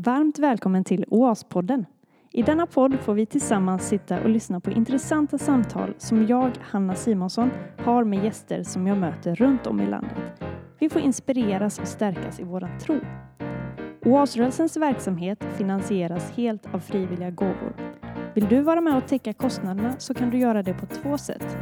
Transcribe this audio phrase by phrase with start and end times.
[0.00, 1.84] Varmt välkommen till OAS-podden.
[2.32, 6.94] I denna podd får vi tillsammans sitta och lyssna på intressanta samtal som jag, Hanna
[6.94, 10.42] Simonsson, har med gäster som jag möter runt om i landet.
[10.78, 13.00] Vi får inspireras och stärkas i våran tro.
[14.04, 17.72] OAS-rörelsens verksamhet finansieras helt av frivilliga gåvor.
[18.34, 21.56] Vill du vara med och täcka kostnaderna så kan du göra det på två sätt.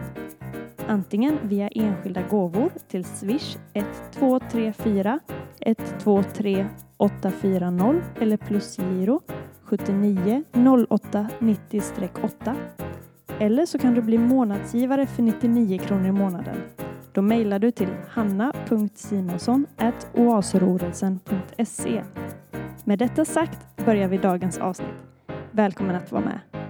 [0.89, 5.19] Antingen via enskilda gåvor till Swish 1234
[5.61, 6.67] 123
[6.97, 9.21] 840 eller plusgiro
[9.63, 10.43] 79
[10.91, 12.55] 08 90-8.
[13.39, 16.57] Eller så kan du bli månadsgivare för 99 kronor i månaden.
[17.13, 19.67] Då mejlar du till hanna.simonsson
[20.15, 22.03] oasrorelsen.se.
[22.85, 24.89] Med detta sagt börjar vi dagens avsnitt.
[25.51, 26.66] Välkommen att vara med.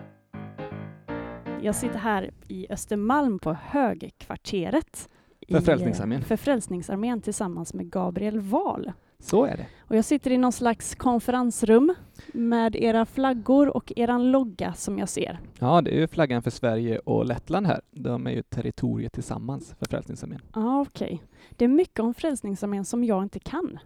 [1.63, 5.09] Jag sitter här i Östermalm på Högkvarteret.
[5.49, 6.23] För Frälsningsarmén.
[6.23, 8.93] För Frälsningsarmén tillsammans med Gabriel Wahl.
[9.19, 9.67] Så är det.
[9.79, 11.95] Och jag sitter i någon slags konferensrum
[12.33, 15.41] med era flaggor och eran logga som jag ser.
[15.59, 17.81] Ja, det är ju flaggan för Sverige och Lettland här.
[17.91, 20.41] De är ju territoriet tillsammans för Frälsningsarmén.
[20.55, 21.07] Ja, okej.
[21.07, 21.19] Okay.
[21.57, 23.79] Det är mycket om Frälsningsarmén som jag inte kan.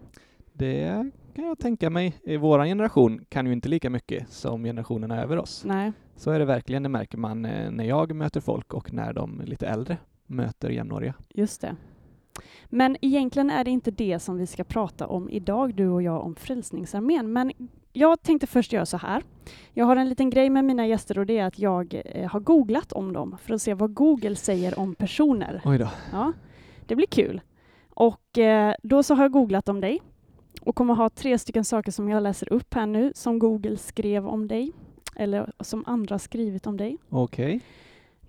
[0.53, 2.19] Det kan jag tänka mig.
[2.23, 5.63] I vår generation kan ju inte lika mycket som generationerna över oss.
[5.65, 5.91] Nej.
[6.21, 9.41] Så är det verkligen, det märker man eh, när jag möter folk och när de
[9.45, 11.13] lite äldre möter jämnåriga.
[11.29, 11.75] Just det.
[12.65, 16.23] Men egentligen är det inte det som vi ska prata om idag, du och jag,
[16.25, 17.33] om Frälsningsarmén.
[17.33, 17.51] Men
[17.93, 19.23] jag tänkte först göra så här.
[19.73, 22.39] Jag har en liten grej med mina gäster och det är att jag eh, har
[22.39, 25.61] googlat om dem för att se vad Google säger om personer.
[25.65, 25.89] Oj då.
[26.11, 26.33] Ja,
[26.85, 27.41] det blir kul.
[27.89, 30.01] Och eh, då så har jag googlat om dig
[30.61, 34.27] och kommer ha tre stycken saker som jag läser upp här nu som Google skrev
[34.27, 34.71] om dig
[35.21, 36.97] eller som andra skrivit om dig.
[37.09, 37.45] Okej.
[37.45, 37.59] Okay.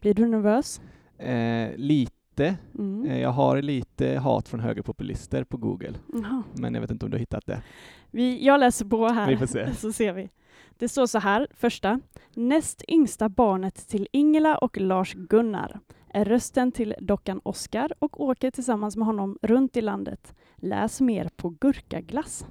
[0.00, 0.80] Blir du nervös?
[1.18, 2.56] Eh, lite.
[2.78, 3.06] Mm.
[3.06, 6.42] Eh, jag har lite hat från högerpopulister på Google, Jaha.
[6.52, 7.62] men jag vet inte om du har hittat det.
[8.10, 9.74] Vi, jag läser på här, vi får se.
[9.78, 10.30] så ser vi.
[10.78, 12.00] Det står så här, första.
[12.34, 18.96] Näst yngsta barnet till Ingela och Lars-Gunnar är rösten till dockan Oscar och åker tillsammans
[18.96, 20.34] med honom runt i landet.
[20.56, 22.46] Läs mer på Gurkaglass.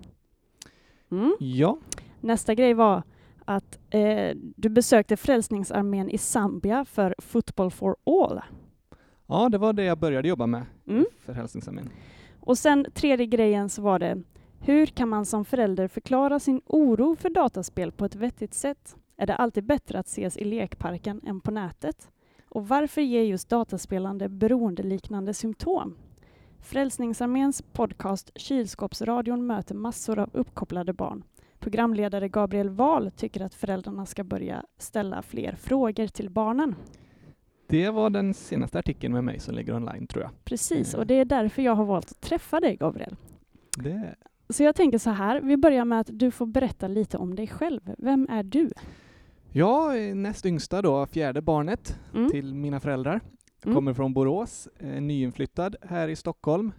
[1.12, 1.36] Mm.
[1.40, 1.78] Ja.
[2.20, 3.04] Nästa grej var
[3.46, 8.42] att eh, du besökte Frälsningsarmén i Zambia för Football for All.
[9.28, 11.06] Ja, det var det jag började jobba med mm.
[11.20, 11.90] för Hälsningsarmén.
[12.40, 14.22] Och sen tredje grejen så var det,
[14.60, 18.96] hur kan man som förälder förklara sin oro för dataspel på ett vettigt sätt?
[19.18, 22.10] Är det alltid bättre att ses i lekparken än på nätet?
[22.50, 25.98] Och varför ger just dataspelande beroendeliknande symptom?
[26.60, 31.24] Frälsningsarméns podcast Kylskåpsradion möter massor av uppkopplade barn.
[31.62, 36.76] Programledare Gabriel Wahl tycker att föräldrarna ska börja ställa fler frågor till barnen.
[37.68, 40.32] Det var den senaste artikeln med mig som ligger online, tror jag.
[40.44, 43.16] Precis, och det är därför jag har valt att träffa dig, Gabriel.
[43.78, 44.16] Det.
[44.50, 47.48] Så jag tänker så här, vi börjar med att du får berätta lite om dig
[47.48, 47.82] själv.
[47.98, 48.70] Vem är du?
[49.52, 52.30] Jag är näst yngsta då, fjärde barnet mm.
[52.30, 53.22] till mina föräldrar.
[53.64, 53.76] Mm.
[53.76, 54.68] Kommer från Borås,
[55.00, 56.72] nyinflyttad här i Stockholm.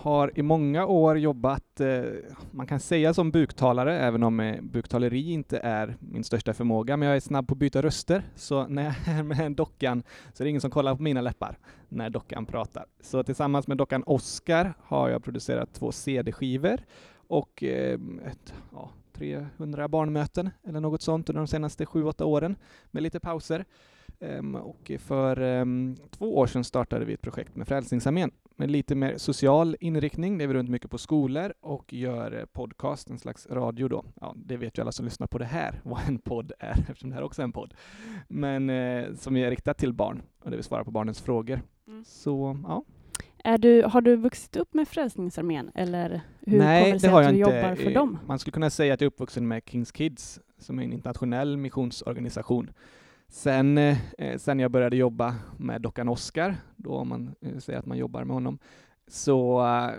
[0.00, 2.02] Har i många år jobbat, eh,
[2.50, 7.08] man kan säga som buktalare, även om eh, buktaleri inte är min största förmåga, men
[7.08, 10.44] jag är snabb på att byta röster, så när jag är med dockan så är
[10.44, 12.86] det ingen som kollar på mina läppar när dockan pratar.
[13.00, 16.80] Så tillsammans med dockan Oscar har jag producerat två CD-skivor
[17.28, 22.56] och eh, ett, ja, 300 barnmöten eller något sånt under de senaste 7-8 åren
[22.90, 23.64] med lite pauser.
[24.62, 25.36] Och för
[26.10, 30.38] två år sedan startade vi ett projekt med Frälsningsarmén med lite mer social inriktning.
[30.38, 34.04] Det är vi runt mycket på skolor och gör podcast, en slags radio då.
[34.20, 37.10] Ja, det vet ju alla som lyssnar på det här vad en podd är, eftersom
[37.10, 37.74] det här också är en podd.
[38.28, 41.62] Men eh, som är riktat till barn och det vill svara på barnens frågor.
[41.88, 42.04] Mm.
[42.04, 42.84] Så ja.
[43.44, 47.14] Är du, har du vuxit upp med Frälsningsarmén eller hur Nej, kommer det sig det
[47.14, 47.82] har att du jag jobbar inte.
[47.82, 48.18] för dem?
[48.26, 51.56] Man skulle kunna säga att jag är uppvuxen med Kings Kids som är en internationell
[51.56, 52.70] missionsorganisation
[53.28, 57.78] Sen, eh, eh, sen jag började jobba med dockan Oscar, då om man eh, säger
[57.78, 58.58] att man jobbar med honom,
[59.06, 59.90] så eh,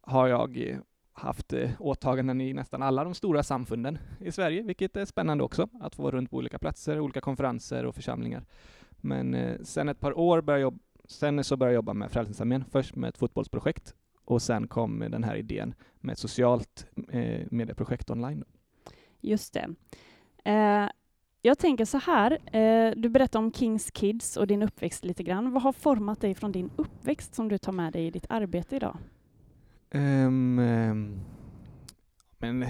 [0.00, 0.78] har jag eh,
[1.12, 5.68] haft eh, åtaganden i nästan alla de stora samfunden i Sverige, vilket är spännande också,
[5.80, 8.44] att få vara runt på olika platser, olika konferenser och församlingar.
[8.96, 10.78] Men eh, sen ett par år började jag
[11.08, 13.94] sen så började jag jobba med Frälsningsarmén, först med ett fotbollsprojekt
[14.24, 18.44] och sen kom den här idén med ett socialt eh, medieprojekt online.
[19.20, 19.74] Just det.
[20.50, 20.88] Eh,
[21.42, 25.52] jag tänker så här, eh, du berättade om Kings Kids och din uppväxt lite grann.
[25.52, 28.76] Vad har format dig från din uppväxt som du tar med dig i ditt arbete
[28.76, 28.96] idag?
[29.94, 31.20] Um, um,
[32.38, 32.66] men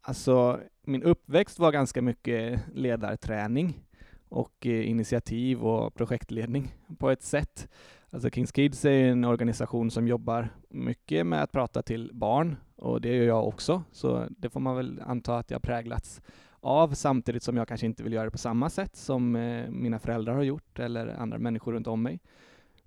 [0.00, 3.80] alltså, min uppväxt var ganska mycket ledarträning
[4.28, 7.68] och eh, initiativ och projektledning på ett sätt.
[8.10, 13.00] Alltså Kings Kids är en organisation som jobbar mycket med att prata till barn och
[13.00, 16.22] det gör jag också, så det får man väl anta att jag präglats
[16.62, 19.98] av samtidigt som jag kanske inte vill göra det på samma sätt som eh, mina
[19.98, 22.20] föräldrar har gjort eller andra människor runt om mig.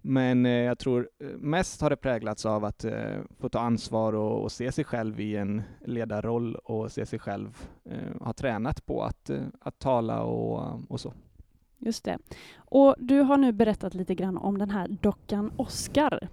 [0.01, 4.13] Men eh, jag tror eh, mest har det präglats av att eh, få ta ansvar
[4.13, 8.85] och, och, se sig själv i en ledarroll och se sig själv eh, ha tränat
[8.85, 11.13] på att, eh, att tala och, och så.
[11.77, 12.17] Just det.
[12.57, 16.27] Och du har nu berättat lite grann om den här dockan Oscar.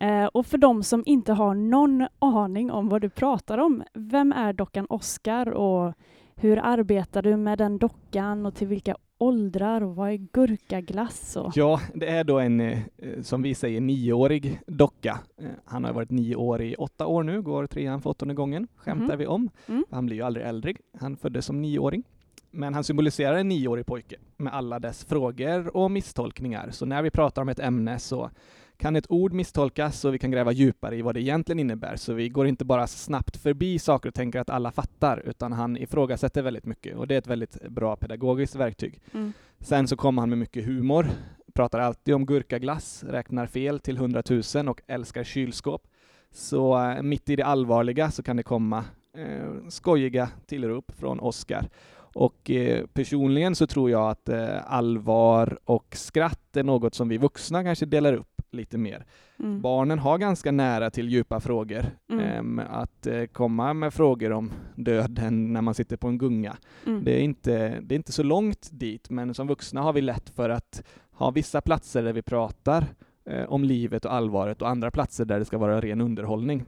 [0.00, 4.32] Eh, och för de som inte har någon aning om vad du pratar om, vem
[4.32, 5.94] är dockan Oscar och
[6.36, 11.36] hur arbetar du med den dockan och till vilka åldrar och vad är gurkaglass?
[11.36, 11.52] Och...
[11.54, 12.78] Ja, det är då en, eh,
[13.22, 15.20] som vi säger, nioårig docka.
[15.38, 18.68] Eh, han har varit nio år i åtta år nu, går trean för åttonde gången,
[18.76, 19.18] skämtar mm.
[19.18, 19.50] vi om.
[19.66, 19.84] Mm.
[19.90, 20.74] Han blir ju aldrig äldre.
[21.00, 22.04] Han föddes som nioåring.
[22.50, 26.70] Men han symboliserar en nioårig pojke med alla dess frågor och misstolkningar.
[26.70, 28.30] Så när vi pratar om ett ämne så
[28.76, 31.96] kan ett ord misstolkas och vi kan gräva djupare i vad det egentligen innebär.
[31.96, 35.76] Så vi går inte bara snabbt förbi saker och tänker att alla fattar, utan han
[35.76, 39.00] ifrågasätter väldigt mycket och det är ett väldigt bra pedagogiskt verktyg.
[39.14, 39.32] Mm.
[39.60, 41.06] Sen så kommer han med mycket humor,
[41.54, 45.82] pratar alltid om gurkaglass, räknar fel till hundratusen och älskar kylskåp.
[46.30, 48.84] Så äh, mitt i det allvarliga så kan det komma
[49.16, 51.68] eh, skojiga tillrop från Oscar.
[52.14, 57.18] Och eh, personligen så tror jag att eh, allvar och skratt är något som vi
[57.18, 59.04] vuxna kanske delar upp lite mer.
[59.38, 59.60] Mm.
[59.60, 61.86] Barnen har ganska nära till djupa frågor.
[62.10, 62.58] Mm.
[62.58, 66.56] Eh, att eh, komma med frågor om döden när man sitter på en gunga.
[66.86, 67.04] Mm.
[67.04, 70.30] Det, är inte, det är inte så långt dit, men som vuxna har vi lätt
[70.30, 72.86] för att ha vissa platser där vi pratar
[73.24, 76.64] eh, om livet och allvaret och andra platser där det ska vara ren underhållning.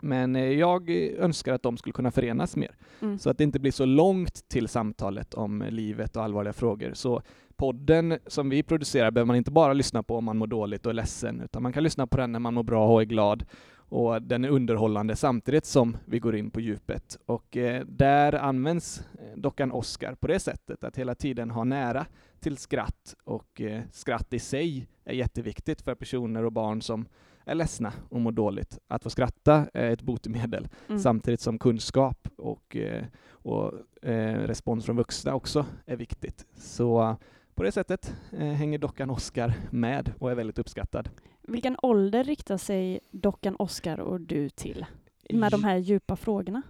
[0.00, 3.18] Men eh, jag önskar att de skulle kunna förenas mer, mm.
[3.18, 6.90] så att det inte blir så långt till samtalet om livet och allvarliga frågor.
[6.94, 7.22] Så
[7.56, 10.90] podden som vi producerar behöver man inte bara lyssna på om man mår dåligt och
[10.90, 13.44] är ledsen, utan man kan lyssna på den när man mår bra och är glad.
[13.90, 17.18] Och den är underhållande samtidigt som vi går in på djupet.
[17.26, 22.06] Och eh, där används eh, dockan Oscar på det sättet, att hela tiden ha nära
[22.40, 23.14] till skratt.
[23.24, 27.08] Och eh, skratt i sig är jätteviktigt för personer och barn som
[27.44, 28.78] är ledsna och mår dåligt.
[28.88, 30.98] Att få skratta är ett botemedel, mm.
[30.98, 33.72] samtidigt som kunskap och, eh, och
[34.02, 36.46] eh, respons från vuxna också är viktigt.
[36.54, 37.16] Så
[37.54, 41.08] på det sättet eh, hänger dockan Oscar med och är väldigt uppskattad.
[41.42, 44.86] Vilken ålder riktar sig dockan Oscar och du till
[45.30, 46.62] med de här djupa frågorna?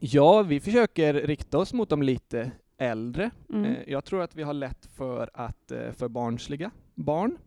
[0.00, 3.30] Ja, vi försöker rikta oss mot de lite äldre.
[3.48, 3.64] Mm.
[3.64, 7.38] Eh, jag tror att vi har lätt för att eh, förbarnsliga barn,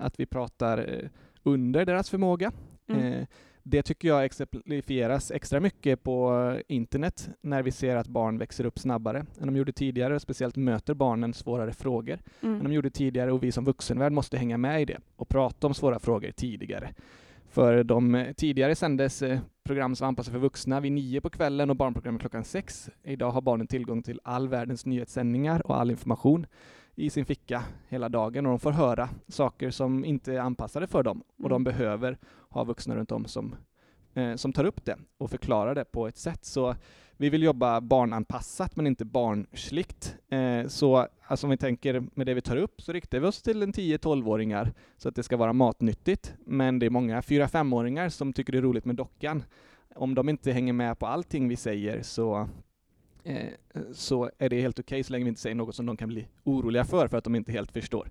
[0.00, 1.08] att vi pratar
[1.42, 2.52] under deras förmåga.
[2.88, 3.26] Mm
[3.62, 8.78] det tycker jag exemplifieras extra mycket på internet när vi ser att barn växer upp
[8.78, 12.54] snabbare än de gjorde tidigare och speciellt möter barnen svårare frågor mm.
[12.54, 15.66] än de gjorde tidigare och vi som vuxenvärld måste hänga med i det och prata
[15.66, 16.90] om svåra frågor tidigare.
[17.48, 21.76] För de tidigare sändes eh, program som anpassade för vuxna vid nio på kvällen och
[21.76, 22.90] barnprogram klockan sex.
[23.02, 26.46] Idag har barnen tillgång till all världens nyhetssändningar och all information
[27.00, 31.02] i sin ficka hela dagen och de får höra saker som inte är anpassade för
[31.02, 31.64] dem och de mm.
[31.64, 32.18] behöver
[32.50, 33.54] ha vuxna runt om som,
[34.14, 36.44] eh, som tar upp det och förklarar det på ett sätt.
[36.44, 36.74] Så
[37.16, 40.16] vi vill jobba barnanpassat men inte barnsligt.
[40.30, 43.42] Eh, så alltså om vi tänker med det vi tar upp så riktar vi oss
[43.42, 46.34] till en 10-12-åringar så att det ska vara matnyttigt.
[46.46, 49.42] Men det är många 4-5-åringar som tycker det är roligt med dockan.
[49.94, 52.48] Om de inte hänger med på allting vi säger så
[53.92, 56.08] så är det helt okej okay så länge vi inte säger något som de kan
[56.08, 58.08] bli oroliga för, för att de inte helt förstår.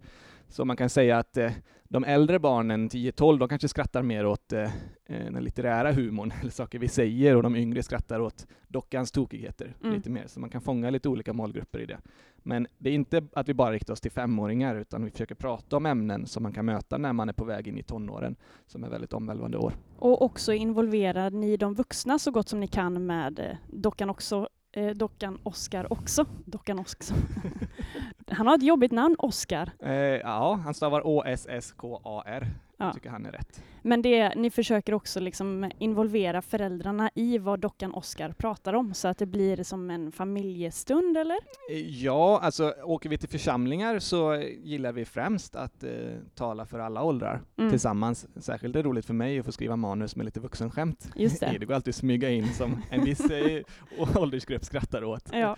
[0.50, 1.52] Så man kan säga att eh,
[1.84, 4.64] de äldre barnen, 10-12, de kanske skrattar mer åt eh,
[5.06, 9.76] eh, den litterära humorn, eller saker vi säger, och de yngre skrattar åt dockans tokigheter
[9.84, 9.96] mm.
[9.96, 12.00] lite mer, så man kan fånga lite olika målgrupper i det.
[12.44, 15.78] Men det är inte att vi bara riktar oss till femåringar, utan vi försöker prata
[15.78, 18.36] om ämnen som man kan möta när man är på väg in i tonåren,
[18.68, 19.74] som är väldigt omvälvande år.
[19.98, 24.50] Och också involvera ni de vuxna så gott som ni kan med eh, dockan också
[24.72, 26.26] eh, dockan Oscar också.
[26.46, 27.18] Dockan Oscar.
[28.32, 29.72] han har ett jobbigt namn, Oscar.
[29.80, 32.48] Eh, ja, han stavar O-S-S-K-A-R.
[32.80, 32.94] Ja.
[32.94, 33.64] Tycker han är rätt.
[33.82, 39.08] Men det, ni försöker också liksom involvera föräldrarna i vad dockan Oscar pratar om, så
[39.08, 41.38] att det blir som en familjestund, eller?
[41.88, 45.90] Ja, alltså åker vi till församlingar så gillar vi främst att eh,
[46.36, 47.70] tala för alla åldrar mm.
[47.70, 48.28] tillsammans.
[48.36, 51.12] Särskilt är det roligt för mig att få skriva manus med lite vuxenskämt.
[51.16, 51.56] Just det.
[51.60, 53.64] det går alltid att smyga in som en viss eh,
[54.16, 55.30] åldersgrupp skrattar åt.
[55.32, 55.56] Ja.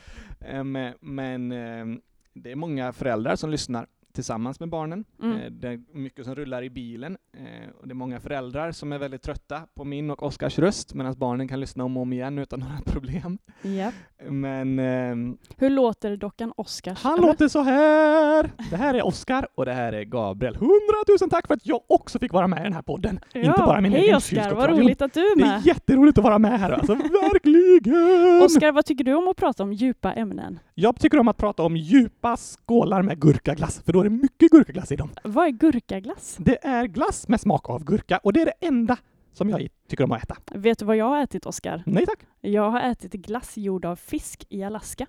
[0.53, 2.01] Um, men um,
[2.33, 5.05] det är många föräldrar som lyssnar tillsammans med barnen.
[5.21, 5.37] Mm.
[5.37, 7.17] Eh, det är mycket som rullar i bilen.
[7.37, 10.93] Eh, och det är många föräldrar som är väldigt trötta på min och Oskars röst,
[10.93, 13.37] medan barnen kan lyssna om och om igen utan några problem.
[13.63, 13.93] Yep.
[14.29, 17.03] Men ehm, Hur låter dockan Oscars?
[17.03, 18.49] han låter så här.
[18.69, 20.55] Det här är Oskar och det här är Gabriel.
[20.55, 23.19] Hundratusen tack för att jag också fick vara med i den här podden.
[23.35, 25.65] Inte bara min Hej egen Oskar, vad roligt att du är Det är med.
[25.65, 26.93] jätteroligt att vara med här, alltså
[27.55, 28.43] verkligen!
[28.43, 30.59] Oskar, vad tycker du om att prata om djupa ämnen?
[30.75, 34.51] Jag tycker om att prata om djupa skålar med gurkaglass, för då är det mycket
[34.51, 35.09] gurkaglass i dem.
[35.23, 36.35] Vad är gurkaglass?
[36.39, 38.97] Det är glass med smak av gurka och det är det enda
[39.33, 40.35] som jag tycker om att äta.
[40.51, 41.83] Vet du vad jag har ätit, Oskar?
[41.85, 42.19] Nej tack.
[42.41, 45.07] Jag har ätit glass gjord av fisk i Alaska.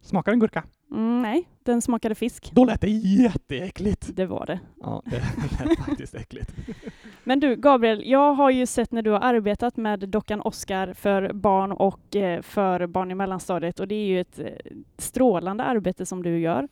[0.00, 0.64] Smakar en gurka?
[0.90, 2.50] Mm, nej, den smakade fisk.
[2.54, 4.10] Då lät det jätteäckligt.
[4.16, 4.60] Det var det.
[4.80, 5.16] Ja, det
[5.64, 6.54] lät faktiskt äckligt.
[7.24, 11.32] Men du, Gabriel, jag har ju sett när du har arbetat med dockan Oscar för
[11.32, 14.46] barn och eh, för barn i mellanstadiet och det är ju ett eh,
[14.98, 16.68] strålande arbete som du gör.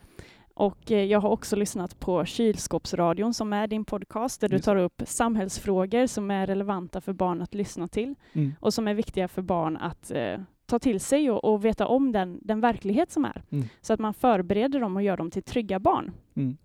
[0.56, 4.76] Och eh, jag har också lyssnat på Kylskåpsradion som är din podcast där du tar
[4.76, 8.54] upp samhällsfrågor som är relevanta för barn att lyssna till Mm.
[8.60, 12.12] och som är viktiga för barn att eh, ta till sig och, och veta om
[12.12, 13.42] den, den verklighet som är.
[13.50, 13.64] Mm.
[13.80, 16.12] Så att man förbereder dem och gör dem till trygga barn.
[16.34, 16.56] Mm.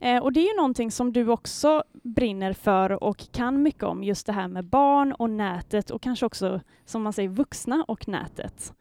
[0.00, 4.04] Eh, och det är ju någonting som du också brinner för och kan mycket om,
[4.04, 8.08] just det här med barn och nätet och kanske också, som man säger, vuxna och
[8.08, 8.74] nätet.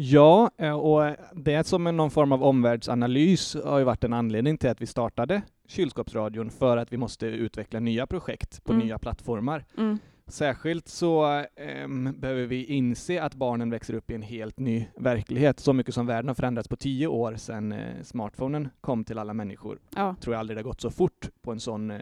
[0.00, 4.58] Ja, eh, och det som är någon form av omvärldsanalys har ju varit en anledning
[4.58, 8.86] till att vi startade Kylskåpsradion för att vi måste utveckla nya projekt på Mm.
[8.86, 9.64] nya plattformar.
[9.78, 9.98] Mm.
[10.26, 15.60] Särskilt så ehm, behöver vi inse att barnen växer upp i en helt ny verklighet.
[15.60, 19.34] Så mycket som världen har förändrats på tio år sedan eh, smartphonen kom till alla
[19.34, 19.78] människor.
[19.96, 20.14] Ja.
[20.20, 22.00] tror jag aldrig det har gått så fort på en sån eh,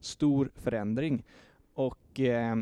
[0.00, 1.24] stor förändring.
[1.74, 2.56] Och eh,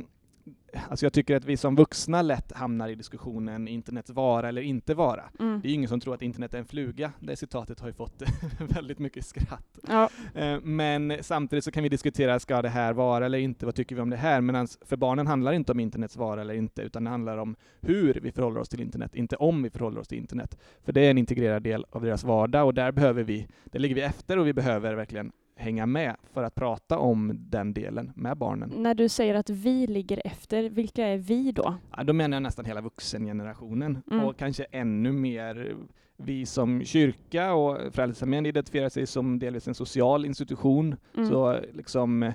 [0.88, 4.94] alltså jag tycker att vi som vuxna lätt hamnar i diskussionen internets vara eller inte
[4.94, 5.24] vara.
[5.38, 5.60] Mm.
[5.60, 7.12] Det är ju ingen som tror att internet är en fluga.
[7.20, 8.22] Det citatet har ju fått
[8.58, 9.78] väldigt mycket skratt.
[9.88, 10.10] Ja.
[10.34, 13.66] Eh, Men samtidigt så kan vi diskutera, ska det här vara eller inte?
[13.66, 14.40] Vad tycker vi om det här?
[14.40, 17.56] Men för barnen handlar det inte om internets vara eller inte, utan det handlar om
[17.80, 20.58] hur vi förhåller oss till internet, inte om vi förhåller oss till internet.
[20.84, 23.94] För det är en integrerad del av deras vardag och där behöver vi, där ligger
[23.94, 28.36] vi efter och vi behöver verkligen hänga med för att prata om den delen med
[28.36, 28.72] barnen.
[28.76, 31.74] När du säger att vi ligger efter, vilka är vi då?
[31.96, 34.24] Ja, då menar jag nästan hela vuxengenerationen Mm.
[34.24, 35.74] och kanske ännu mer
[36.16, 40.96] vi som kyrka och Frälsararmén identifierar sig som delvis en social institution.
[41.16, 41.28] Mm.
[41.28, 42.32] Så liksom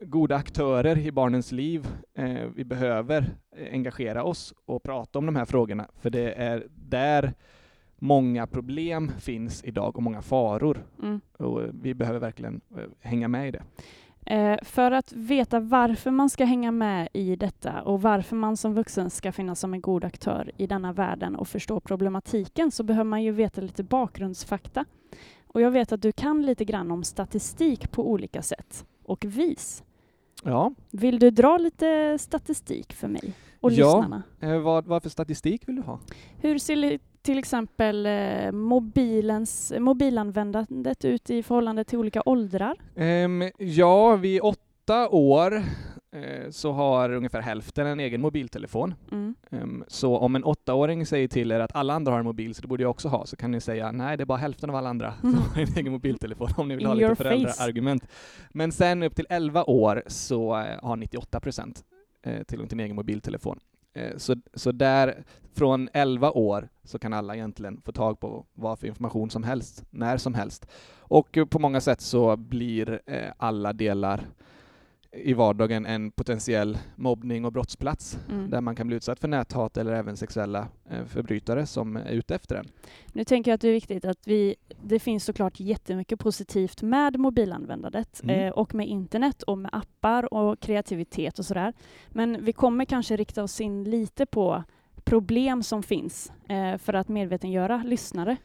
[0.00, 1.86] goda aktörer i barnens liv.
[2.14, 6.66] Eh, vi behöver eh, engagera oss och prata om de här frågorna, för det är
[6.70, 7.34] där
[7.98, 10.86] många problem finns idag och många faror.
[11.02, 11.20] Mm.
[11.38, 13.62] Och eh, vi behöver verkligen eh, hänga med i det.
[14.26, 18.74] Eh, för att veta varför man ska hänga med i detta och varför man som
[18.74, 23.04] vuxen ska finnas som en god aktör i denna världen och förstå problematiken så behöver
[23.04, 24.84] man ju veta lite bakgrundsfakta.
[25.46, 29.84] Och jag vet att du kan lite grann om statistik på olika sätt och vis.
[30.44, 33.86] Ja, Vill du dra lite statistik för mig och Ja.
[34.00, 34.22] lyssnarna?
[34.40, 35.98] eh, vad, vad för statistik vill du ha?
[36.40, 36.76] Hur ser
[37.24, 42.76] till exempel eh, mobilens, mobilanvändandet ut i förhållande till olika åldrar?
[42.96, 45.56] Ehm, ja, vid åtta år
[46.16, 48.94] eh, så har ungefär hälften en egen mobiltelefon.
[49.12, 49.34] Mm.
[49.50, 52.62] Ehm, så om en åttaåring säger till er att alla andra har en mobil, så
[52.62, 54.76] det borde jag också ha, så kan ni säga nej, det är bara hälften av
[54.76, 55.40] alla andra som Mm.
[55.54, 58.06] har en egen mobiltelefon, om ni vill In ha lite föräldraargument.
[58.50, 61.84] Men sen upp till 11 år så eh, har 98 procent
[62.46, 63.58] tillgång till en egen mobiltelefon.
[63.94, 65.24] Eh, så, så där,
[65.54, 69.84] från 11 år, så kan alla egentligen få tag på vad för information som helst,
[69.90, 70.66] när som helst.
[70.98, 74.26] Och på många sätt så blir eh, alla delar
[75.16, 78.50] i vardagen en potentiell mobbning och brottsplats Mm.
[78.50, 82.34] där man kan bli utsatt för näthat eller även sexuella eh, förbrytare som är ute
[82.34, 82.66] efter en.
[83.12, 87.18] Nu tänker jag att det är viktigt att vi, det finns såklart jättemycket positivt med
[87.18, 88.40] mobilanvändandet Mm.
[88.46, 91.72] eh, och med internet och med appar och kreativitet och sådär.
[92.08, 94.64] Men vi kommer kanske rikta oss in lite på
[95.04, 98.36] problem som finns eh, för att medvetengöra lyssnare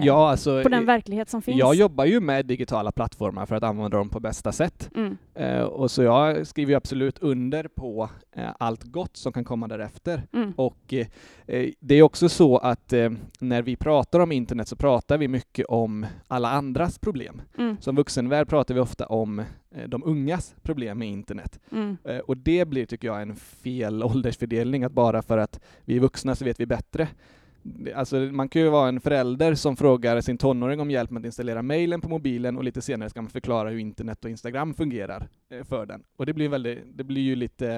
[0.00, 1.58] Ja, alltså, på den eh, verklighet som finns.
[1.58, 4.90] jag jobbar ju med digitala plattformar för att använda dem på bästa sätt.
[4.96, 9.68] Mm, Eh, och så jag skriver absolut under på eh, allt gott som kan komma
[9.68, 10.22] därefter.
[10.32, 11.06] mm, Och eh,
[11.46, 15.28] eh, det är också så att eh, när vi pratar om internet så pratar vi
[15.28, 17.42] mycket om alla andras problem.
[17.58, 19.44] mm, Som vuxenvärld pratar vi ofta om eh,
[19.88, 21.60] de ungas problem med internet.
[21.72, 25.96] mm, Eh, Och det blir, tycker jag, en fel åldersfördelning, att bara för att vi
[25.96, 27.08] är vuxna så vet vi bättre.
[27.94, 31.26] Alltså, man kan ju vara en förälder som frågar sin tonåring om hjälp med att
[31.26, 35.28] installera mailen på mobilen och lite senare ska man förklara hur internet och Instagram fungerar
[35.48, 36.02] eh, för den.
[36.16, 37.70] Och det blir, väldigt, det blir ju lite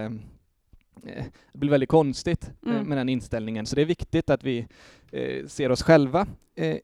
[1.04, 2.88] eh, det blir väldigt konstigt eh, Mm.
[2.88, 4.66] med den inställningen, så det är viktigt att vi
[5.46, 6.26] ser oss själva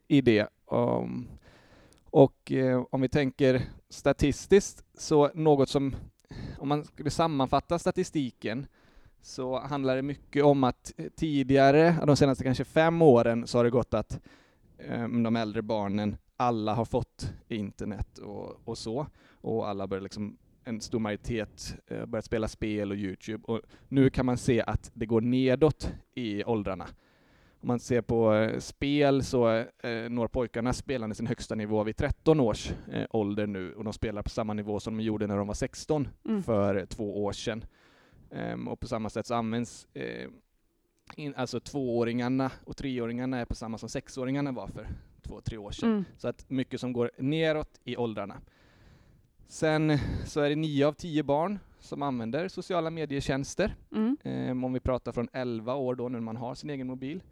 [0.08, 0.46] i det.
[2.10, 2.52] Och
[2.90, 5.96] om vi tänker statistiskt, så något som,
[6.58, 8.66] om man skulle sammanfatta statistiken,
[9.24, 13.70] så handlar det mycket om att tidigare, de senaste kanske fem åren, så har det
[13.70, 14.20] gått att
[14.90, 19.06] um, de äldre barnen, alla har fått internet och, och så,
[19.40, 24.10] och alla börjar liksom en stor majoritet uh, börjat spela spel och Youtube, och nu
[24.10, 26.86] kan man se att det går nedåt i åldrarna.
[27.60, 29.64] Om man ser på uh, spel så uh,
[30.10, 32.72] når pojkarna spelande sin högsta nivå vid 13 års
[33.10, 36.08] ålder nu, och de spelar på samma nivå som de gjorde när de var 16
[36.28, 36.42] mm.
[36.42, 37.64] för två år sedan.
[38.34, 40.28] Um, och på samma sätt så används eh,
[41.16, 44.88] in, alltså tvååringarna och treåringarna är på samma som sexåringarna var för
[45.22, 45.90] två, tre år sedan.
[45.90, 46.04] Mm.
[46.18, 48.40] Så att mycket som går neråt i åldrarna.
[49.48, 53.74] Sen så är det nio av tio barn som använder sociala medietjänster.
[53.92, 54.16] Mm.
[54.24, 57.22] Um, om vi pratar från 11 år då när man har sin egen mobil.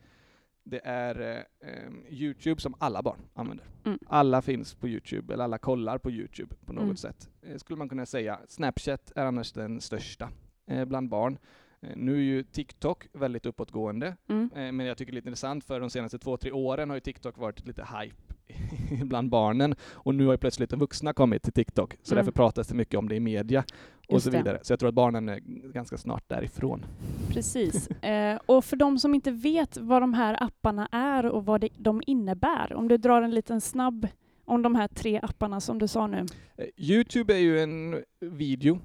[0.65, 1.47] Det är
[1.87, 3.67] um, Youtube som alla barn använder.
[3.85, 3.99] Mm.
[4.07, 6.97] Alla finns på Youtube, eller alla kollar på Youtube på något mm.
[6.97, 7.31] sätt.
[7.43, 8.41] Eh, skulle man kunna säga.
[8.49, 10.29] Snapchat är annars den största
[10.87, 11.38] bland barn.
[11.83, 14.50] Eh, nu är ju TikTok väldigt uppåtgående, mm.
[14.57, 16.97] Eh, men jag tycker det är lite intressant för de senaste två, tre åren har
[16.97, 18.17] ju TikTok varit lite hype
[19.05, 22.25] bland barnen och nu har ju plötsligt de vuxna kommit till TikTok, så mm.
[22.25, 23.64] därför pratas det mycket om det i media
[24.09, 24.59] och Just så vidare.
[24.59, 24.64] Det.
[24.64, 25.38] Så jag tror att barnen är
[25.73, 26.85] ganska snart därifrån.
[27.29, 27.88] Precis.
[28.02, 31.69] Eh, och för de som inte vet vad de här apparna är och vad det,
[31.76, 34.09] de innebär, om du drar en liten snabb
[34.45, 36.26] om de här tre apparna som du sa nu.
[36.57, 38.81] Eh, Youtube är ju en video eh,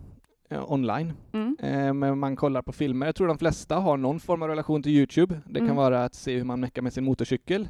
[0.49, 1.13] online.
[1.33, 1.57] Mm.
[1.59, 3.05] Eh, men man kollar på filmer.
[3.05, 5.41] Jag tror de flesta har någon form av relation till Youtube.
[5.45, 5.69] Det mm.
[5.69, 7.67] kan vara att se hur man meckar med sin motorcykel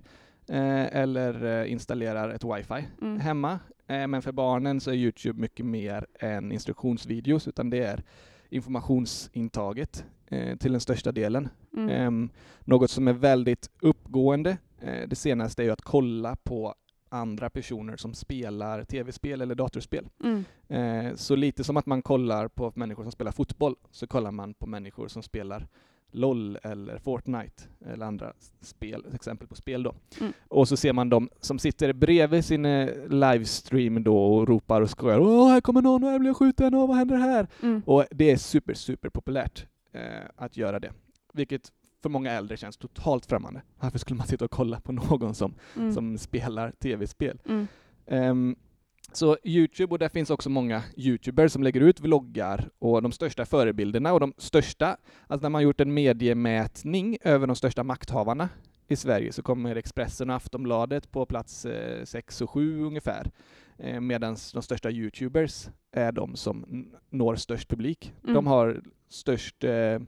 [0.50, 3.20] eh, eller eh, installerar ett wifi mm.
[3.20, 3.60] hemma.
[3.88, 8.04] Eh, men för barnen så är Youtube mycket mer än instruktionsvideos, utan det är
[8.50, 11.50] informationsintaget eh, till den största delen.
[11.78, 11.90] Mm.
[11.90, 12.30] Ehm,
[12.60, 14.58] något som är väldigt uppgående
[15.08, 16.76] det senaste är ju att kolla på
[17.10, 20.08] andra personer som spelar tv-spel eller datorspel.
[20.24, 20.44] Mm.
[20.68, 24.54] Eh, så lite som att man kollar på människor som spelar fotboll, så kollar man
[24.54, 25.68] på människor som spelar
[26.12, 29.94] LOL eller Fortnite eller andra spel, exempel på spel då.
[30.20, 30.34] Mm.
[30.48, 34.90] Och så ser man dem som sitter bredvid sin eh, livestream då och ropar och
[34.90, 35.20] skojar.
[35.20, 37.48] Åh, här kommer någon och här blir jag skjuten, och vad händer här?
[37.64, 37.82] Mm.
[37.86, 40.02] Och det är super, super populärt eh,
[40.36, 40.92] att göra det.
[41.34, 41.72] Vilket
[42.02, 43.62] för många äldre känns totalt främmande.
[43.80, 45.94] Varför skulle man sitta och kolla på någon som, mm.
[45.94, 47.42] som spelar tv-spel?
[47.46, 47.68] Mm.
[48.06, 48.56] Um,
[49.12, 53.46] så Youtube, och där finns också många Youtubers som lägger ut vloggar, och de största
[53.46, 58.50] förebilderna och de största, alltså när man gjort en mediemätning över de största makthavarna
[58.88, 63.32] i Sverige så kommer Expressen och Aftonbladet på plats eh, 6 och 7 ungefär,
[63.78, 68.14] eh, medan de största Youtubers är de som når störst publik.
[68.24, 68.36] Mm.
[68.36, 70.00] De har störst eh,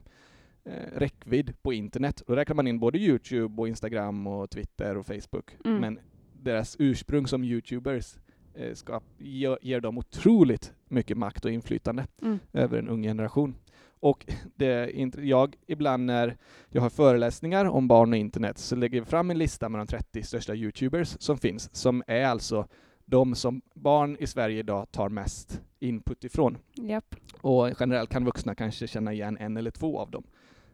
[0.64, 2.22] eh, räckvidd på internet.
[2.26, 5.56] Då räknar man in både Youtube och Instagram och Twitter och Facebook.
[5.64, 5.80] Mm.
[5.80, 5.98] Men
[6.42, 8.16] deras ursprung som Youtubers
[8.54, 12.38] eh, ska, ger, ger dem otroligt mycket makt och inflytande mm.
[12.52, 13.54] över en ung generation.
[14.00, 16.36] Och det, jag ibland när
[16.68, 19.86] jag har föreläsningar om barn och internet så lägger jag fram en lista med de
[19.86, 22.66] 30 största Youtubers som finns, som är alltså
[23.04, 26.58] de som barn i Sverige idag tar mest input ifrån.
[26.82, 27.14] Yep.
[27.40, 30.24] Och generellt kan vuxna kanske känna igen en eller två av dem.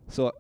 [0.09, 0.33] Så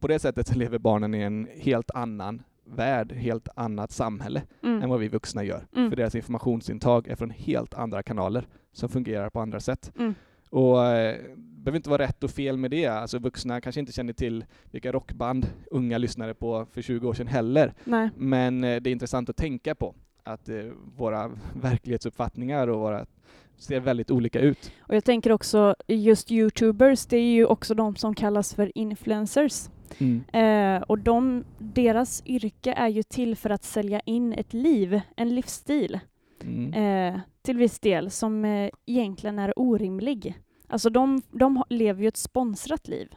[0.00, 4.82] på det sättet lever barnen i en helt annan värld, helt annat samhälle mm.
[4.82, 5.66] än vad vi vuxna gör.
[5.76, 5.90] Mm.
[5.90, 9.92] För deras informationsintag är från helt andra kanaler som fungerar på andra sätt.
[9.98, 10.14] Mm.
[10.50, 12.86] Och eh, det behöver inte vara rätt och fel med det.
[12.86, 17.26] Alltså vuxna kanske inte känner till vilka rockband unga lyssnade på för 20 år sedan
[17.26, 17.74] heller.
[17.84, 18.10] Nej.
[18.16, 20.64] Men eh, det är intressant att tänka på att eh,
[20.96, 23.06] våra verklighetsuppfattningar och våra
[23.56, 24.72] ser väldigt olika ut.
[24.80, 29.68] Och jag tänker också just Youtubers, det är ju också de som kallas för influencers.
[29.98, 30.24] Mm.
[30.32, 35.34] Eh, och de, deras yrke är ju till för att sälja in ett liv, en
[35.34, 36.00] livsstil,
[36.44, 36.74] mm.
[37.14, 40.34] eh, till viss del, som eh, egentligen är orimlig.
[40.66, 43.08] Alltså de, de lever ju ett sponsrat liv.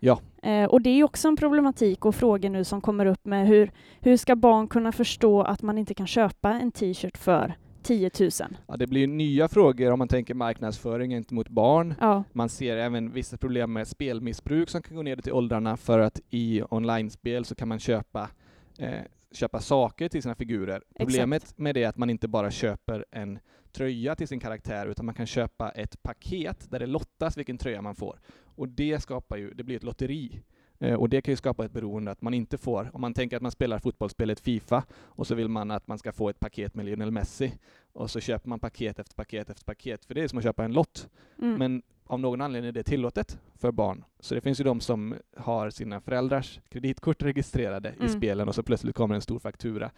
[0.00, 0.20] Ja.
[0.42, 3.46] Eh, och det är ju också en problematik och frågor nu som kommer upp med
[3.46, 8.10] hur, hur ska barn kunna förstå att man inte kan köpa en t-shirt för 10
[8.20, 8.30] 000.
[8.66, 11.94] Ja, det blir nya frågor om man tänker marknadsföring gentemot barn.
[12.00, 12.24] Ja.
[12.32, 16.20] Man ser även vissa problem med spelmissbruk som kan gå ner till åldrarna för att
[16.30, 18.28] i online-spel så kan man köpa
[18.78, 19.00] eh,
[19.32, 20.76] köpa saker till sina figurer.
[20.76, 20.98] Exakt.
[20.98, 23.38] Problemet med det är att man inte bara köper en
[23.72, 27.82] tröja till sin karaktär, utan man kan köpa ett paket där det lottas vilken tröja
[27.82, 28.20] man får.
[28.44, 30.42] Och det skapar ju, det blir ett lotteri.
[30.80, 33.36] Eh, och det kan ju skapa ett beroende att man inte får, om man tänker
[33.36, 36.74] att man spelar fotbollsspelet Fifa och så vill man att man ska få ett paket
[36.74, 37.52] med Lionel Messi
[37.92, 40.64] och så köper man paket efter paket efter paket, för det är som att köpa
[40.64, 41.08] en lott.
[41.42, 41.58] Mm.
[41.58, 44.04] Men av någon anledning är det tillåtet för barn.
[44.20, 48.06] Så det finns ju de som har sina föräldrars kreditkort registrerade mm.
[48.06, 49.90] i spelen och så plötsligt kommer en stor faktura.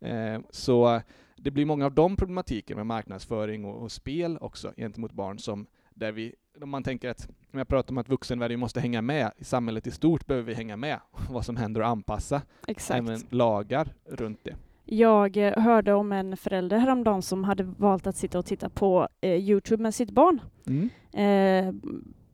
[0.00, 1.00] Eh, så
[1.36, 5.66] det blir många av de problematiker med marknadsföring och, och spel också gentemot barn som
[5.98, 9.32] där vi, om man tänker att, om jag pratar om att vuxenvärlden måste hänga med,
[9.36, 12.98] i samhället i stort behöver vi hänga med, vad som händer och anpassa Exakt.
[12.98, 14.56] även lagar runt det.
[14.84, 19.08] Jag eh, hörde om en förälder häromdagen som hade valt att sitta och titta på
[19.20, 20.40] eh, Youtube med sitt barn.
[20.66, 20.90] Mm.
[21.12, 21.74] Eh,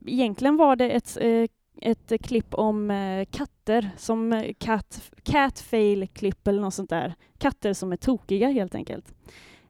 [0.07, 1.47] egentligen var det ett, eh,
[1.81, 7.15] ett klipp om eh, katter, som eh, cat, cat fail klipp eller något sånt där.
[7.39, 9.15] Katter som är tokiga helt enkelt.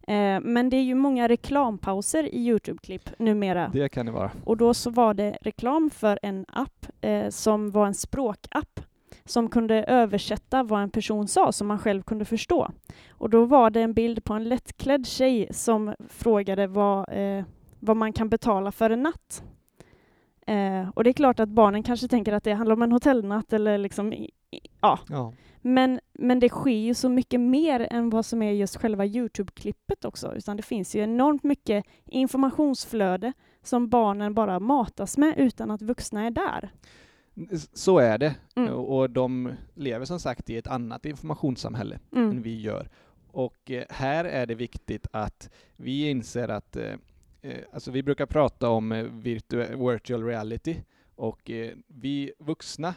[0.06, 3.70] Eh, men det är ju många reklampauser i Youtube-klipp numera.
[3.72, 4.30] Det kan det vara.
[4.44, 8.80] Och då så var det reklam för en app eh, som var en språkapp
[9.24, 12.70] som kunde översätta vad en person sa som man själv kunde förstå.
[13.10, 17.44] Och då var det en bild på en lättklädd tjej som frågade vad, eh,
[17.80, 19.44] vad man kan betala för en natt.
[20.46, 23.52] Eh, och det är klart att barnen kanske tänker att det handlar om en hotellnatt
[23.52, 24.14] eller liksom,
[24.80, 24.98] ja.
[25.08, 25.32] Ja.
[25.62, 30.04] Men, men det sker ju så mycket mer än vad som är just själva Youtube-klippet
[30.04, 35.82] också, utan det finns ju enormt mycket informationsflöde som barnen bara matas med utan att
[35.82, 36.70] vuxna är där.
[37.72, 38.34] Så är det.
[38.56, 38.74] Mm.
[38.74, 42.42] Och de lever som sagt i ett annat informationssamhälle än Mm.
[42.42, 42.88] vi gör.
[43.30, 46.92] Och eh, här är det viktigt att vi inser att eh,
[47.42, 50.76] eh, alltså vi brukar prata om virtu- virtual reality
[51.16, 51.50] och
[51.86, 52.94] vi vuxna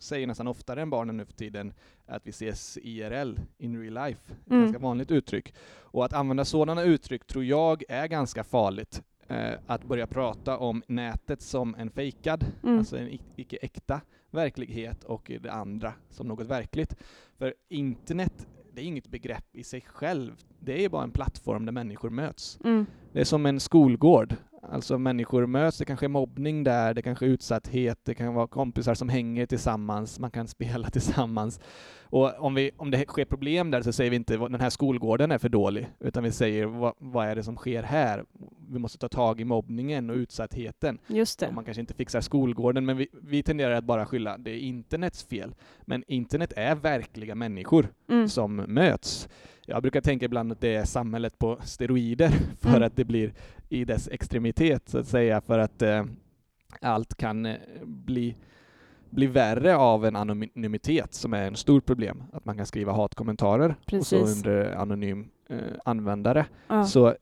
[0.00, 1.72] säger nästan oftare än barnen nu för tiden
[2.06, 4.32] att vi ses IRL, in real life.
[4.32, 4.62] Ett Mm.
[4.62, 5.54] ganska vanligt uttryck.
[5.80, 9.02] Och att använda sådana uttryck tror jag är ganska farligt.
[9.28, 12.78] Eh, att börja prata om nätet som en fejkad, Mm.
[12.78, 16.94] alltså en ic- icke äkta verklighet och det andra som något verkligt.
[17.38, 20.32] För internet, det är inget begrepp i sig själv.
[20.60, 22.58] Det är bara en plattform där människor möts.
[22.64, 22.86] Mm.
[23.12, 24.34] Det är som en skolgård.
[24.62, 28.46] Alltså människor möts, det kanske är mobbning där, det kanske är utsatthet, det kan vara
[28.46, 31.60] kompisar som hänger tillsammans, man kan spela tillsammans.
[32.02, 34.70] Och om, vi, om det sker problem där så säger vi inte att den här
[34.70, 38.24] skolgården är för dålig, utan vi säger vad, vad är det som sker här?
[38.70, 40.98] Vi måste ta tag i mobbningen och utsattheten.
[41.06, 44.50] Just Och man kanske inte fixar skolgården, men vi, vi tenderar att bara skylla det
[44.50, 45.54] är internets fel.
[45.82, 48.28] Men internet är verkliga människor Mm.
[48.28, 49.28] som möts.
[49.66, 52.28] Jag brukar tänka ibland att det är samhället på steroider
[52.60, 52.82] för Mm.
[52.82, 53.32] att det blir
[53.70, 56.04] i dess extremitet så att säga, för att eh,
[56.80, 58.36] allt kan eh, bli
[59.10, 62.22] bli värre av en anonymitet som är en stort problem.
[62.32, 64.36] Att man kan skriva hatkommentarer och så Precis.
[64.36, 66.46] under anonym eh, användare.
[66.68, 66.84] Ja.
[66.84, 67.14] Så eh,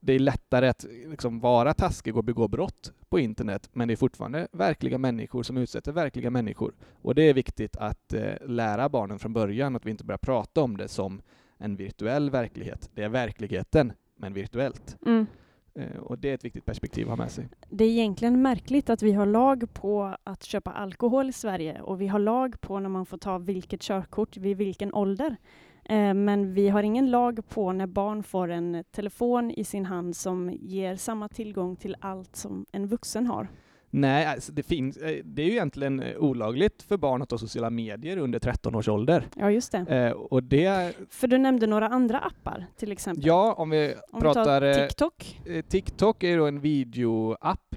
[0.00, 3.96] det är lättare att liksom, vara taskig och begå brott på internet, men det är
[3.96, 6.74] fortfarande verkliga människor som utsätter verkliga människor.
[7.02, 10.60] Och det är viktigt att eh, lära barnen från början att vi inte börjar prata
[10.60, 11.22] om det som
[11.58, 12.90] en virtuell verklighet.
[12.94, 14.96] Det är verkligheten, men virtuellt.
[15.06, 15.26] Mm.
[15.74, 17.48] Eh, och det är ett viktigt perspektiv att ha med sig.
[17.70, 22.00] Det är egentligen märkligt att vi har lag på att köpa alkohol i Sverige och
[22.00, 25.36] vi har lag på när man får ta vilket körkort vid vilken ålder.
[25.84, 30.16] Eh, men vi har ingen lag på när barn får en telefon i sin hand
[30.16, 33.48] som ger samma tillgång till allt som en vuxen har.
[33.96, 37.38] Nej, alltså det, finns, eh, det är ju egentligen eh, olagligt för barn att ha
[37.38, 39.28] sociala medier under 13 års ålder.
[39.36, 39.78] Ja, just det.
[39.78, 43.26] Eh, och det, För du nämnde några andra appar till exempel.
[43.26, 44.60] ja, om vi Om pratar...
[44.60, 45.40] vi eh, tar TikTok.
[45.46, 47.74] Eh, TikTok är då en videoapp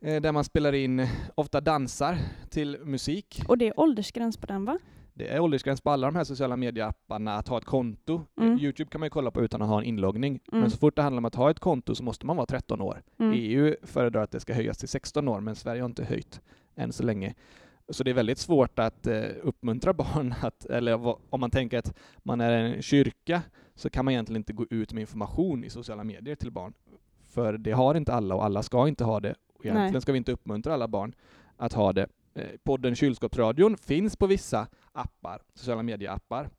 [0.00, 2.16] eh, där man spelar in ofta dansar
[2.50, 3.42] till musik.
[3.48, 4.78] Och det är åldersgräns på den va?
[5.18, 8.22] Det är åldersgräns på alla de här sociala medieapparna att ha ett konto.
[8.40, 8.58] Mm.
[8.58, 10.40] Youtube kan man ju kolla på utan att ha en inloggning.
[10.52, 10.60] Mm.
[10.60, 12.80] Men så fort det handlar om att ha ett konto så måste man vara 13
[12.80, 13.02] år.
[13.18, 13.32] Mm.
[13.36, 16.40] EU föredrar att det ska höjas till 16 år, men Sverige har inte höjt
[16.76, 17.34] än så länge.
[17.88, 21.94] Så det är väldigt svårt att eh, uppmuntra barn att, eller om man tänker att
[22.18, 23.42] man är en kyrka,
[23.74, 26.72] så kan man egentligen inte gå ut med information i sociala medier till barn.
[27.30, 29.34] För det har inte alla och alla ska inte ha det.
[29.54, 30.02] Och egentligen Nej.
[30.02, 31.14] ska vi inte uppmuntra alla barn
[31.56, 32.06] att ha det.
[32.38, 36.50] Eh, Podden Kylskåpsradion finns på vissa appar, sociala medieappar.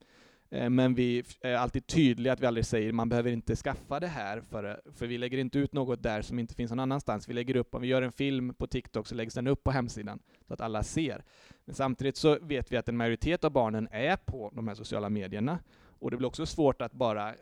[0.51, 4.07] Eh, Men vi är alltid tydliga att vi aldrig säger man behöver inte skaffa det
[4.07, 7.29] här för, för vi lägger inte ut något där som inte finns någon annanstans.
[7.29, 9.71] Vi lägger upp, om vi gör en film på TikTok så läggs den upp på
[9.71, 11.23] hemsidan så att alla ser.
[11.65, 15.09] Men samtidigt så vet vi att en majoritet av barnen är på de här sociala
[15.09, 15.59] medierna
[15.99, 17.35] och det blir också svårt att bara eh,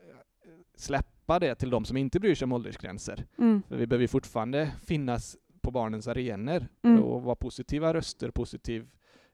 [0.75, 3.25] släppa det till de som inte bryr sig om åldersgränser.
[3.37, 3.61] Mm.
[3.67, 7.03] För vi behöver fortfarande finnas på barnens arenor Mm.
[7.03, 8.87] och vara positiva röster, positiv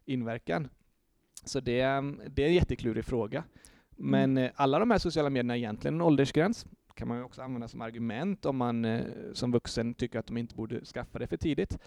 [0.05, 0.69] inverkan.
[1.43, 1.81] Så det,
[2.29, 3.43] det är en jätteklurig fråga.
[3.89, 6.65] Men eh, alla de här sociala medierna är egentligen en åldersgräns.
[6.95, 9.01] kan man ju också använda som argument om man eh,
[9.33, 11.77] som vuxen tycker att de inte borde skaffa det för tidigt.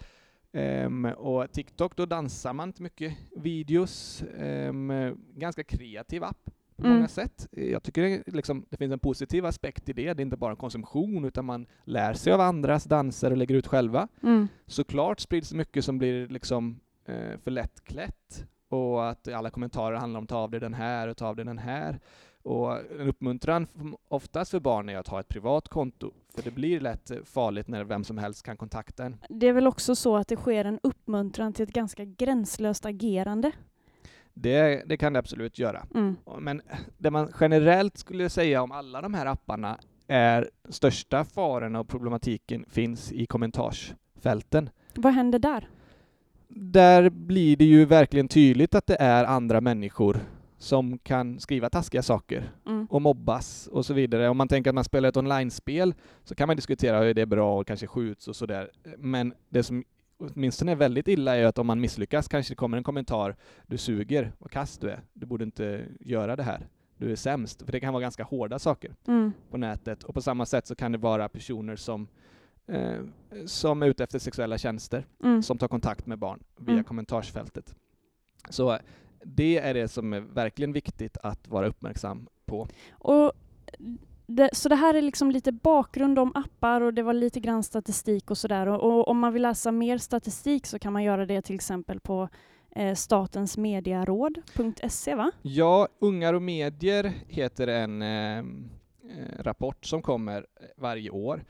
[0.51, 4.23] Ehm, och TikTok, då dansar man inte mycket videos.
[4.37, 4.91] Ehm,
[5.35, 6.95] ganska kreativ app på Mm.
[6.95, 7.47] många sätt.
[7.51, 10.13] Jag tycker det, liksom, det finns en positiv aspekt i det.
[10.13, 13.67] Det är inte bara konsumtion utan man lär sig av andras danser och lägger ut
[13.67, 14.07] själva.
[14.23, 14.47] Mm.
[14.65, 20.27] Såklart sprids mycket som blir liksom eh, för lättklätt och att alla kommentarer handlar om
[20.27, 21.99] ta av dig den här och ta av dig den här.
[22.43, 23.67] Och en uppmuntran
[24.07, 27.83] oftast för barn är att ha ett privat konto, för det blir lätt farligt när
[27.83, 29.17] vem som helst kan kontakta en.
[29.29, 33.51] Det är väl också så att det sker en uppmuntran till ett ganska gränslöst agerande.
[34.41, 35.85] Det, det kan det absolut göra.
[35.95, 36.15] Mm.
[36.39, 36.61] Men
[36.97, 42.65] det man generellt skulle säga om alla de här apparna är största farorna och problematiken
[42.69, 44.69] finns i kommentarsfälten.
[44.95, 45.69] Vad händer där?
[46.47, 50.17] Där blir det ju verkligen tydligt att det är andra människor
[50.57, 52.85] som kan skriva taskiga saker Mm.
[52.89, 54.29] och mobbas och så vidare.
[54.29, 57.25] Om man tänker att man spelar ett online-spel så kan man diskutera hur det är
[57.25, 58.69] bra och kanske skjuts och sådär.
[58.97, 59.83] Men det som
[60.19, 63.35] åtminstone är väldigt illa är ju att om man misslyckas kanske det kommer en kommentar
[63.67, 67.61] du suger, vad kass du är, du borde inte göra det här, du är sämst.
[67.61, 69.31] För det kan vara ganska hårda saker Mm.
[69.51, 70.03] på nätet.
[70.03, 72.07] Och på samma sätt så kan det vara personer som,
[72.67, 72.99] eh,
[73.45, 75.43] som är ute efter sexuella tjänster Mm.
[75.43, 76.83] som tar kontakt med barn via Mm.
[76.83, 77.75] kommentarsfältet.
[78.49, 78.79] Så
[79.23, 82.67] det är det som är verkligen viktigt att vara uppmärksam på.
[82.91, 83.31] Och
[84.27, 87.63] det, så det här är liksom lite bakgrund om appar och det var lite grann
[87.63, 88.67] statistik och sådär.
[88.67, 91.99] Och, och om man vill läsa mer statistik så kan man göra det till exempel
[91.99, 92.29] på
[92.75, 95.31] eh, statensmediaråd.se va?
[95.41, 98.43] Ja, Ungar och medier heter en eh, eh
[99.39, 100.43] rapport som kommer eh,
[100.77, 101.43] varje år.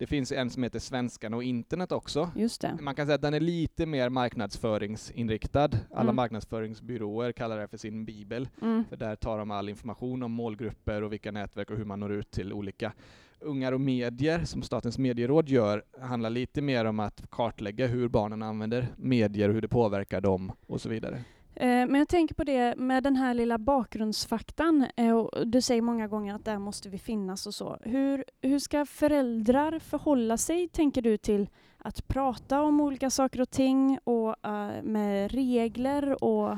[0.00, 2.30] Det finns en som heter Svenskarna och internet också.
[2.36, 2.78] Just det.
[2.80, 5.70] Man kan säga att den är lite mer marknadsföringsinriktad.
[5.90, 6.16] Alla Mm.
[6.16, 8.48] marknadsföringsbyråer kallar det för sin bibel.
[8.62, 8.84] Mm.
[8.88, 12.12] För där tar de all information om målgrupper och vilka nätverk och hur man når
[12.12, 12.92] ut till olika
[13.40, 18.42] ungar och medier som Statens medieråd gör handlar lite mer om att kartlägga hur barnen
[18.42, 21.24] använder medier och hur det påverkar dem och så vidare.
[21.60, 24.86] Eh, Men jag tänker på det med den här lilla bakgrundsfaktan.
[24.96, 27.78] eh, och Du säger många gånger att där måste vi finnas och så.
[27.82, 33.50] Hur, hur ska föräldrar förhålla sig, tänker du, till att prata om olika saker och
[33.50, 36.56] ting och eh, med regler och...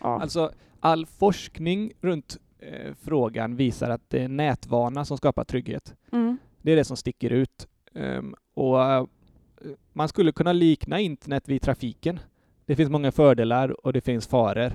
[0.00, 0.20] Ja.
[0.22, 5.94] Alltså, all forskning runt eh, frågan visar att det är nätvana som skapar trygghet.
[6.12, 6.38] Mm.
[6.62, 7.68] Det är det som sticker ut.
[7.94, 9.06] Ehm, och eh,
[9.92, 12.20] man skulle kunna likna internet vid trafiken.
[12.72, 14.72] Det finns många fördelar och det finns faror.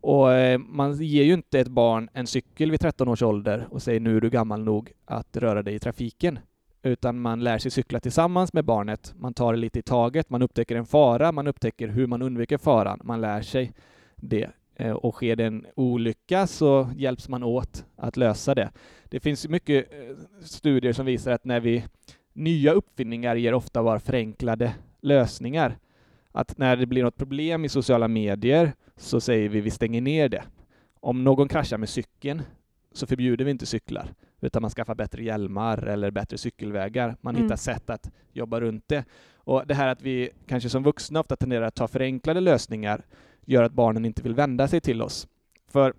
[0.00, 3.82] Och eh, man ger ju inte ett barn en cykel vid 13 års ålder och
[3.82, 6.38] säger nu är du gammal nog att röra dig i trafiken.
[6.82, 9.14] Utan man lär sig cykla tillsammans med barnet.
[9.16, 12.58] Man tar det lite i taget, man upptäcker en fara, man upptäcker hur man undviker
[12.58, 13.00] faran.
[13.04, 13.72] Man lär sig
[14.16, 14.50] det.
[14.76, 18.70] Eh, och sker det en olycka så hjälps man åt att lösa det.
[19.04, 21.84] Det finns mycket eh, studier som visar att när vi
[22.32, 25.78] nya uppfinningar ger ofta bara förenklade lösningar.
[26.32, 30.28] Att när det blir något problem i sociala medier så säger vi vi stänger ner
[30.28, 30.42] det.
[31.00, 32.42] Om någon kraschar med cykeln
[32.92, 37.16] så förbjuder vi inte cyklar, utan man skaffar bättre hjälmar eller bättre cykelvägar.
[37.20, 37.44] Man Mm.
[37.44, 39.04] hittar sätt att jobba runt det.
[39.34, 43.04] Och det här att vi kanske som vuxna ofta tenderar att ta förenklade lösningar
[43.46, 45.28] gör att barnen inte vill vända sig till oss.
[45.68, 45.94] För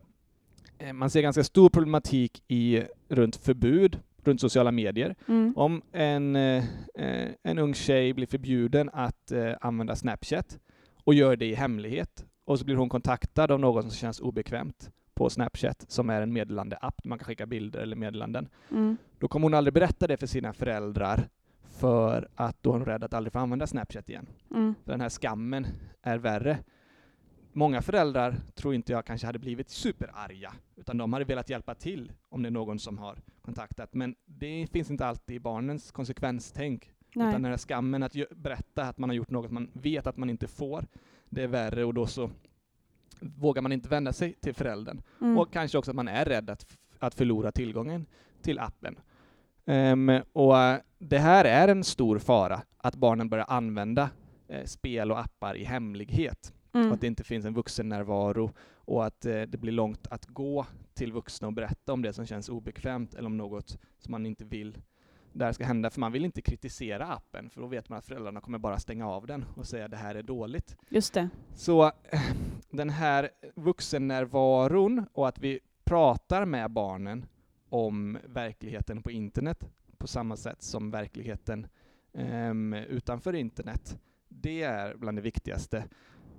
[0.77, 5.15] eh, man ser ganska stor problematik i, runt förbud runt sociala medier.
[5.27, 5.53] Mm.
[5.55, 6.63] Om en, eh,
[6.95, 10.59] eh, en ung tjej blir förbjuden att eh, använda Snapchat
[11.03, 14.91] och gör det i hemlighet och så blir hon kontaktad av någon som känns obekvämt
[15.13, 18.47] på Snapchat som är en meddelande-app där man kan skicka bilder eller meddelanden.
[18.71, 18.97] Mm.
[19.19, 21.29] Då kommer hon aldrig berätta det för sina föräldrar
[21.79, 24.27] för att då är hon rädd att aldrig få använda Snapchat igen.
[24.51, 24.75] Mm.
[24.83, 25.67] Den här skammen
[26.01, 26.57] är värre.
[27.53, 32.11] Många föräldrar tror inte jag kanske hade blivit superarga, utan de hade velat hjälpa till
[32.29, 33.93] om det är någon som har kontaktat.
[33.93, 36.91] Men det finns inte alltid i barnens konsekvenstänk.
[37.15, 37.29] Nej.
[37.29, 40.29] Utan den här skammen att berätta att man har gjort något man vet att man
[40.29, 40.87] inte får,
[41.29, 42.29] det är värre och då så
[43.19, 45.01] vågar man inte vända sig till föräldern.
[45.21, 45.37] Mm.
[45.37, 48.05] Och kanske också att man är rädd att, att förlora tillgången
[48.41, 48.99] till appen.
[49.65, 54.09] Ehm, och eh, det här är en stor fara, att barnen börjar använda
[54.47, 56.53] eh, spel och appar i hemlighet.
[56.73, 56.91] Mm.
[56.91, 61.11] att det inte finns en vuxennärvaro och att eh, det blir långt att gå till
[61.13, 64.77] vuxna och berätta om det som känns obekvämt eller om något som man inte vill
[65.33, 65.89] där ska hända.
[65.89, 69.07] För man vill inte kritisera appen, för då vet man att föräldrarna kommer bara stänga
[69.07, 70.77] av den och säga det här är dåligt.
[70.89, 71.29] Just det.
[71.53, 72.21] Så eh,
[72.69, 77.25] den här vuxennärvaron och att vi pratar med barnen
[77.69, 79.63] om verkligheten på internet
[79.97, 81.67] på samma sätt som verkligheten
[82.13, 85.83] ehm, utanför internet, det är bland det viktigaste.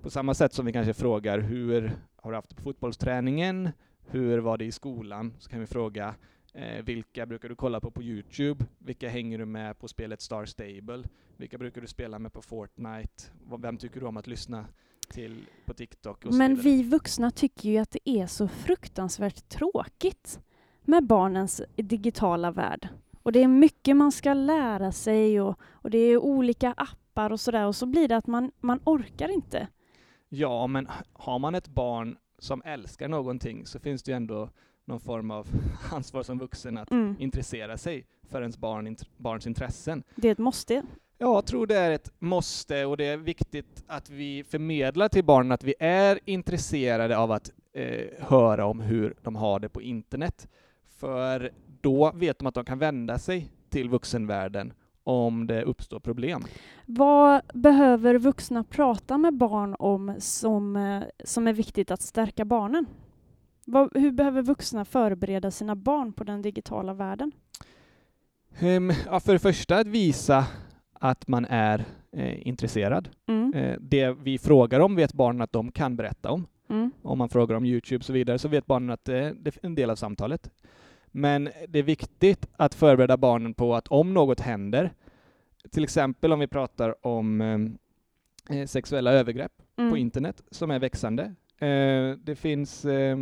[0.02, 3.68] På samma sätt som vi kanske frågar hur har du haft det på fotbollsträningen?
[4.06, 5.34] Hur var det i skolan?
[5.38, 6.14] Så kan vi fråga
[6.54, 8.64] eh, vilka brukar du kolla på på Youtube?
[8.78, 11.02] Vilka hänger du med på spelet Star Stable?
[11.36, 13.24] Vilka brukar du spela med på Fortnite?
[13.58, 14.64] Vem tycker du om att lyssna
[15.12, 16.24] till på TikTok?
[16.24, 20.40] Men vi vuxna tycker ju att det är så fruktansvärt tråkigt
[20.84, 22.88] med barnens digitala värld.
[23.22, 27.40] Och det är mycket man ska lära sig och, och det är olika appar och
[27.40, 29.68] sådär och så blir det att man, man orkar inte.
[30.34, 34.48] Ja, men har man ett barn som älskar någonting så finns det ju ändå
[34.84, 35.46] någon form av
[35.92, 37.16] ansvar som vuxen att Mm.
[37.18, 40.02] intressera sig för ens barn, int- barns intressen.
[40.16, 40.82] Det är ett måste.
[41.18, 45.52] Jag tror det är ett måste och det är viktigt att vi förmedlar till barnen
[45.52, 50.48] att vi är intresserade av att eh, höra om hur de har det på internet.
[50.88, 54.72] För då vet de att de kan vända sig till vuxenvärlden
[55.04, 56.42] om det uppstår problem.
[56.86, 62.86] Vad behöver vuxna prata med barn om som, eh, som är viktigt att stärka barnen?
[63.66, 67.32] Vad, hur behöver vuxna förbereda sina barn på den digitala världen?
[68.58, 70.46] Ehm, ja, för det första att visa
[70.92, 73.08] att man är eh, intresserad.
[73.26, 73.54] Mm.
[73.54, 76.46] Eh, det vi frågar om vet barnen att de kan berätta om.
[76.68, 76.90] Mm.
[77.02, 79.66] Om man frågar om Youtube och så vidare så vet barnen att det, det är
[79.66, 80.50] en del av samtalet.
[81.12, 84.92] Men det är viktigt att förbereda barnen på att om något händer,
[85.70, 87.40] till exempel om vi pratar om
[88.50, 89.96] eh, sexuella övergrepp på Mm.
[89.96, 91.22] internet som är växande.
[91.58, 93.16] Eh, det finns eh,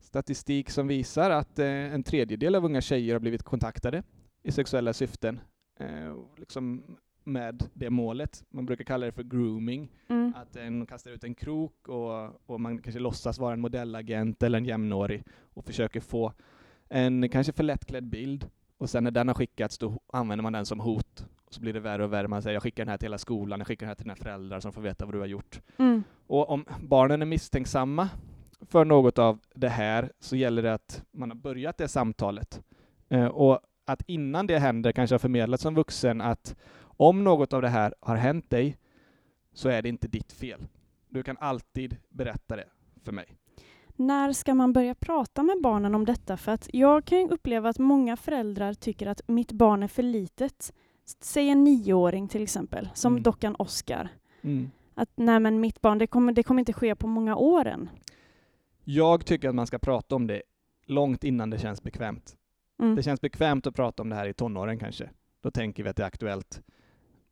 [0.00, 4.02] statistik som visar att eh, en tredjedel av unga tjejer har blivit kontaktade
[4.42, 5.40] i sexuella syften.
[5.80, 6.82] Eh, liksom
[7.24, 8.44] med det målet.
[8.50, 9.92] Man brukar kalla det för grooming.
[10.08, 10.34] Mm.
[10.36, 14.58] Att en kastar ut en krok och, och man kanske låtsas vara en modellagent eller
[14.58, 16.32] en jämnårig och försöker få
[16.90, 18.48] en kanske för lättklädd bild.
[18.78, 21.26] Och sen när den har skickats då använder man den som hot.
[21.44, 22.28] Och så blir det värre och värre.
[22.28, 24.16] Man säger jag skickar den här till hela skolan, jag skickar den här till dina
[24.16, 25.60] föräldrar som får veta vad du har gjort.
[25.76, 26.02] Mm.
[26.26, 28.08] Och om barnen är misstänksamma
[28.60, 32.62] för något av det här så gäller det att man har börjat det samtalet.
[33.08, 37.62] Eh, och att innan det händer kanske har förmedlat som vuxen att om något av
[37.62, 38.76] det här har hänt dig
[39.52, 40.66] så är det inte ditt fel.
[41.08, 42.66] Du kan alltid berätta det
[43.04, 43.36] för mig.
[44.00, 46.36] När ska man börja prata med barnen om detta?
[46.36, 50.72] För att jag kan uppleva att många föräldrar tycker att mitt barn är för litet.
[51.20, 53.22] Säg en nioåring till exempel, som Mm.
[53.22, 54.08] dockan Oscar.
[54.42, 54.70] Mm.
[54.94, 57.90] Att nej men mitt barn, det kommer, det kommer inte ske på många år än.
[58.84, 60.42] Jag tycker att man ska prata om det
[60.86, 62.36] långt innan det känns bekvämt.
[62.82, 62.94] Mm.
[62.94, 65.10] Det känns bekvämt att prata om det här i tonåren kanske.
[65.42, 66.62] Då tänker vi att det är aktuellt.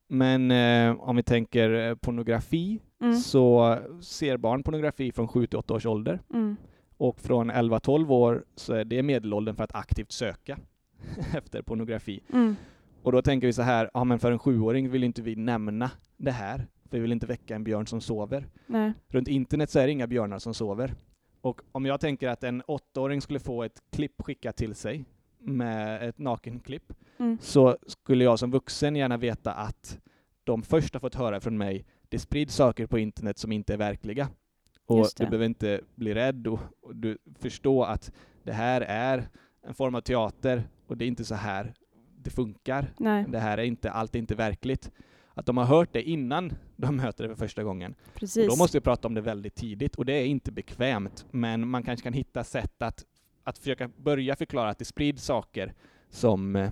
[0.09, 3.16] Men eh, om vi tänker eh, pornografi Mm.
[3.16, 6.21] så ser barn pornografi från 7 till 8 års ålder.
[6.35, 6.57] Mm.
[6.97, 10.59] Och från 11-12 år så är det medelåldern för att aktivt söka
[11.37, 12.21] efter pornografi.
[12.33, 12.57] Mm.
[13.03, 15.90] Och då tänker vi så här, ja men för en sjuåring vill inte vi nämna
[16.16, 18.47] det här, för vi vill inte väcka en björn som sover.
[18.66, 18.92] Nej.
[19.09, 20.94] Runt internet så är det inga björnar som sover.
[21.40, 25.05] Och om jag tänker att en åttaåring skulle få ett klipp skickat till sig
[25.40, 27.38] med ett nakenklipp, Mm.
[27.40, 29.98] så skulle jag som vuxen gärna veta att
[30.44, 33.77] de först har fått höra från mig, det sprids saker på internet som inte är
[33.77, 34.29] verkliga.
[34.87, 39.29] Och du behöver inte bli rädd och, och du förstå att det här är
[39.62, 41.74] en form av teater och det är inte så här
[42.18, 42.92] det funkar.
[42.98, 44.90] Nej, Det här är inte, allt är inte verkligt.
[45.35, 47.94] Att de har hört det innan de möter det för första gången.
[48.07, 48.48] Och precis.
[48.48, 51.27] då måste vi prata om det väldigt tidigt och det är inte bekvämt.
[51.31, 53.05] Men man kanske kan hitta sätt att,
[53.49, 55.75] att försöka börja förklara att det sprids saker
[56.11, 56.71] som eh,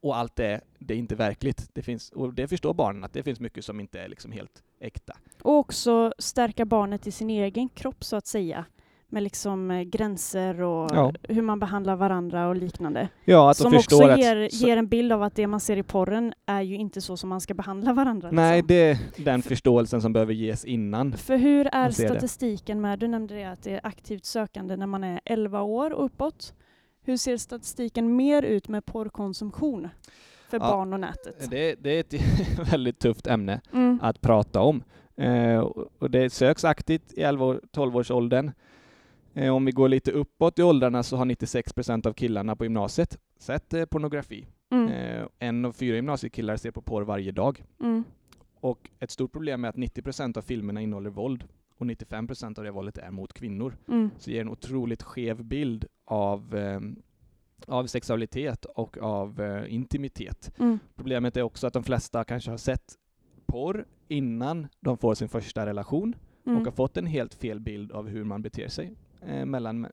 [0.00, 1.70] och allt det, det är inte verkligt.
[1.72, 4.62] Det finns, och det förstår barnen, att det finns mycket som inte är liksom helt
[4.80, 5.16] äkta.
[5.42, 8.64] Och också stärka barnet i sin egen kropp så att säga.
[9.08, 11.12] Med liksom eh, gränser och Ja.
[11.22, 13.08] hur man behandlar varandra och liknande.
[13.24, 15.82] Ja, att som också ger, så- ger en bild av att det man ser i
[15.82, 18.28] porren är ju inte så som man ska behandla varandra.
[18.32, 18.66] Nej, liksom.
[18.68, 21.12] det är den förståelsen som behöver ges innan.
[21.12, 22.08] För hur är ser det.
[22.08, 25.92] statistiken med, du nämnde det att det är aktivt sökande när man är 11 år
[25.92, 26.54] och uppåt.
[27.02, 29.88] Hur ser statistiken mer ut med porrkonsumtion
[30.50, 31.50] för Ja, barn och nätet?
[31.50, 32.14] Det, det är ett
[32.72, 33.60] väldigt tufft ämne.
[33.72, 33.98] Mm.
[34.02, 34.82] att prata om.
[35.16, 35.58] Eh,
[35.98, 38.46] och det söks aktivt i 11-12-årsåldern.
[38.48, 38.52] Eh,
[39.36, 43.18] om vi går lite uppåt i åldrarna så har 96 procent av killarna på gymnasiet
[43.38, 44.46] sett eh, pornografi.
[44.70, 44.88] Mm.
[44.88, 47.64] Eh, en av fyra gymnasiekillar ser på porr varje dag.
[47.80, 48.04] Mm.
[48.60, 51.44] Och ett stort problem är att 90 procent av filmerna innehåller våld
[51.78, 53.76] och 95 procent av det våldet är mot kvinnor.
[53.88, 54.10] Mm.
[54.18, 56.80] Så det ger en otroligt skev bild av, eh,
[57.66, 60.52] av sexualitet och av eh, intimitet.
[60.58, 60.78] Mm.
[60.94, 62.94] Problemet är också att de flesta kanske har sett
[63.46, 66.64] porr innan de får sin första relation och Mm.
[66.64, 68.92] har fått en helt fel bild av hur man beter sig
[69.22, 69.90] eh, mellan, eh,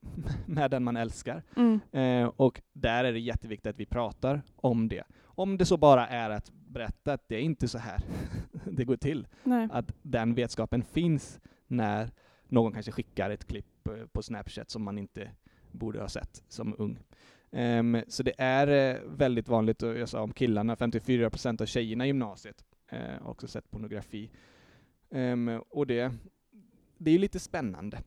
[0.46, 1.42] med den man älskar.
[1.56, 1.80] Mm.
[1.92, 5.04] Eh, och där är det jätteviktigt att vi pratar om det.
[5.22, 8.00] Om det så bara är att berätta att det är inte så här
[8.70, 9.26] det går till.
[9.44, 9.68] Nej.
[9.72, 12.10] Att den vetskapen finns när
[12.48, 15.30] någon kanske skickar ett klipp eh, på Snapchat som man inte
[15.72, 16.98] borde ha sett som ung.
[17.52, 22.04] Ehm, så det är eh, väldigt vanligt, och jag sa om killarna, 54% av tjejerna
[22.04, 24.30] i gymnasiet eh, har också sett pornografi.
[25.10, 26.12] Ehm, och det,
[26.98, 27.98] det är lite spännande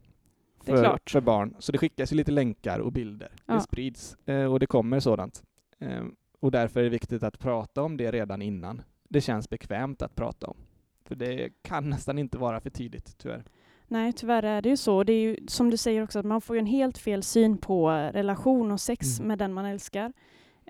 [0.78, 1.56] för, för barn.
[1.60, 3.32] Så det skickas ju lite länkar och bilder.
[3.46, 3.54] Ja.
[3.54, 5.44] Det sprids eh, och det kommer sådant.
[5.80, 8.82] Ehm, och därför är det viktigt att prata om det redan innan.
[9.10, 10.58] Det känns bekvämt att prata om.
[11.06, 13.44] För det kan nästan inte vara för tidigt, tyvärr.
[13.88, 15.04] Nej, tyvärr är det ju så.
[15.04, 17.58] Det är ju som du säger också att man får ju en helt fel syn
[17.58, 19.28] på relation och sex Mm.
[19.28, 20.14] med den man älskar.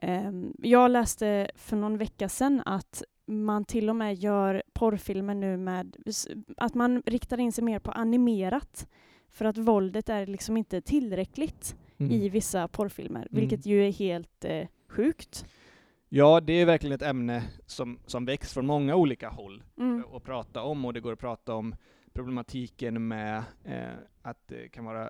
[0.02, 5.58] Ehm, Jag läste för någon vecka sedan att man till och med gör porrfilmer nu
[5.58, 5.96] med
[6.58, 8.88] att man riktar in sig mer på animerat
[9.32, 12.12] för att våldet är liksom inte tillräckligt Mm.
[12.12, 15.46] i vissa porrfilmer, vilket ju är helt eh, sjukt.
[16.10, 20.04] Ja, det är verkligen ett ämne som, som väcks från många olika håll Mm.
[20.14, 21.76] att prata om och det går att prata om
[22.14, 23.90] problematiken med eh,
[24.22, 25.10] att det kan vara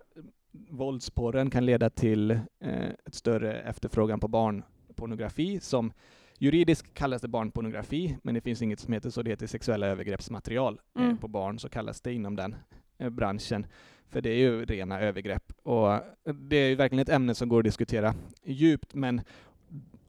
[0.70, 5.93] våldsporren kan leda till eh, ett större efterfrågan på barnpornografi som
[6.38, 10.80] juridiskt kallas det barnpornografi, men det finns inget som heter så, det heter sexuella övergreppsmaterial
[10.99, 11.17] eh, Mm.
[11.17, 12.55] på barn, så kallas det inom den
[12.97, 13.65] eh, branschen.
[14.10, 15.99] För det är ju rena övergrepp och
[16.34, 19.22] det är ju verkligen ett ämne som går att diskutera djupt, men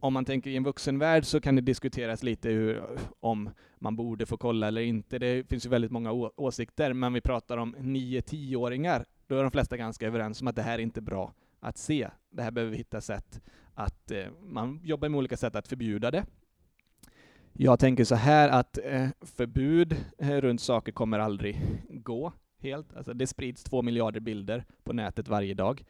[0.01, 2.83] om man tänker i en vuxenvärld så kan det diskuteras lite hur,
[3.21, 5.19] om man borde få kolla eller inte.
[5.19, 9.05] Det finns ju väldigt många å- åsikter, men vi pratar om 9-10-åringar.
[9.27, 12.09] Då är de flesta ganska överens om att det här är inte bra att se.
[12.31, 13.41] Det här behöver vi hitta sätt
[13.75, 16.25] att, eh, man jobbar med olika sätt att förbjuda det.
[17.53, 22.33] Jag tänker så här att eh, förbud eh, runt saker kommer aldrig gå
[22.63, 22.97] helt.
[22.97, 25.85] Alltså det sprids två miljarder bilder på nätet varje dag.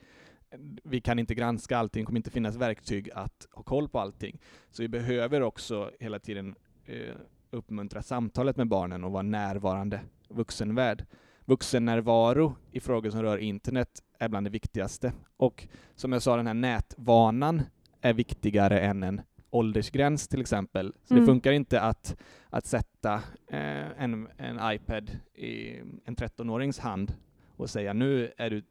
[0.85, 4.39] Vi kan inte granska allting, det kommer inte finnas verktyg att ha koll på allting.
[4.71, 6.55] Så vi behöver också hela tiden
[6.85, 7.15] eh,
[7.51, 11.07] uppmuntra samtalet med barnen och vara närvarande vuxenvärld.
[11.45, 15.13] Vuxennärvaro i frågor som rör internet är bland det viktigaste.
[15.37, 17.63] Och som jag sa, den här nätvanan
[18.01, 19.21] är viktigare än en
[19.51, 20.93] åldersgräns till exempel.
[21.05, 21.23] Så Mm.
[21.25, 22.17] det funkar inte att,
[22.51, 23.15] att sätta
[23.47, 27.15] eh, en, en iPad i en 13-årings hand
[27.57, 28.63] och säga nu är du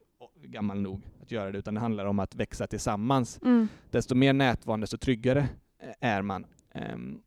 [0.42, 3.68] gammal nog att göra det, utan det handlar om att växa tillsammans Mm.
[3.90, 6.46] desto mer nätvan, desto tryggare eh, är man.
[6.72, 7.22] Ehm,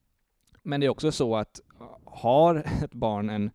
[0.64, 3.52] Men det är också så att uh, har ett barn en,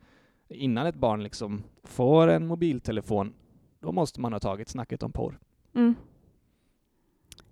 [0.49, 3.33] innan ett barn liksom får en mobiltelefon,
[3.81, 5.39] då måste man ha tagit snacket om porr.
[5.75, 5.95] Mm.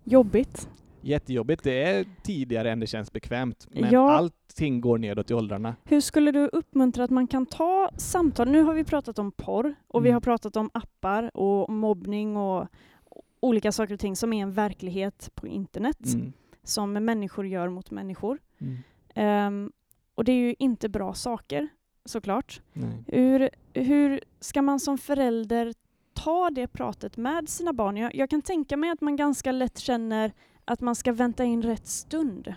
[0.05, 0.69] Jobbigt.
[1.07, 4.11] Jättejobbigt, det är tidigare än det känns bekvämt, men Ja.
[4.13, 5.77] allting går nedåt i åldrarna.
[5.85, 8.51] Hur skulle du uppmuntra att man kan ta samtal?
[8.51, 10.15] Nu har vi pratat om porr och vi Mm.
[10.15, 12.67] har pratat om appar och mobbning och
[13.41, 16.33] olika saker och ting som är en verklighet på internet Mm.
[16.63, 18.39] som människor gör mot människor.
[18.59, 18.77] Mm.
[19.15, 19.73] Ehm,
[20.15, 21.69] och det är ju inte bra saker
[22.05, 22.61] såklart.
[22.73, 23.05] Nej.
[23.07, 25.75] Hur, hur ska man som förälder
[26.15, 27.97] ta det pratet med sina barn?
[27.97, 30.33] Jag, jag kan tänka mig att man ganska lätt känner
[30.67, 32.55] att man ska vänta in rätt stund.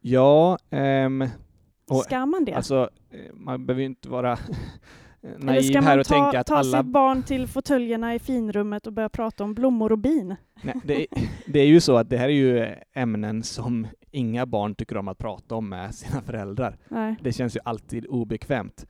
[0.00, 1.24] Ja, ehm,
[1.90, 2.52] Och, Ska man det?
[2.52, 4.38] alltså eh, man behöver ju inte vara
[5.22, 8.14] Eller naiv ska här man och ta, tänka att ta alla sitt barn till fåtöljerna
[8.14, 10.36] i finrummet och börja prata om blommor och bin?
[10.62, 11.06] Nej, det, är-
[11.46, 15.08] det är ju så att det här är ju ämnen som inga barn tycker om
[15.08, 16.78] att prata om med sina föräldrar.
[16.88, 17.16] Nej.
[17.22, 18.86] Det känns ju alltid obekvämt.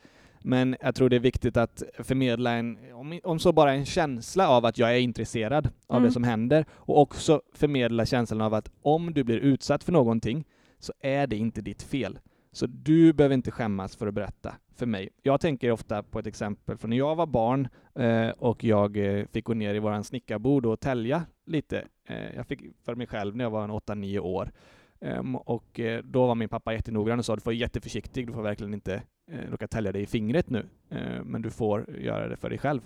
[0.46, 4.48] Men jag tror det är viktigt att förmedla en, om, om så bara en känsla
[4.48, 6.06] av att jag är intresserad av Mm.
[6.06, 10.44] det som händer och också förmedla känslan av att om du blir utsatt för någonting
[10.78, 12.18] så är det inte ditt fel.
[12.52, 15.08] Så du behöver inte skämmas för att berätta för mig.
[15.22, 19.26] Jag tänker ofta på ett exempel från när jag var barn eh, och jag eh,
[19.26, 21.84] fick gå ner i våran snickarbod och tälja lite.
[22.08, 24.50] Eh, jag fick för mig själv när jag var en 8-9 år.
[25.00, 28.32] Ehm, och eh, då var min pappa jättenoggrann och sa du får vara jätteförsiktig, du
[28.32, 32.28] får verkligen inte eh, råka tälja dig i fingret nu, eh, men du får göra
[32.28, 32.80] det för dig själv.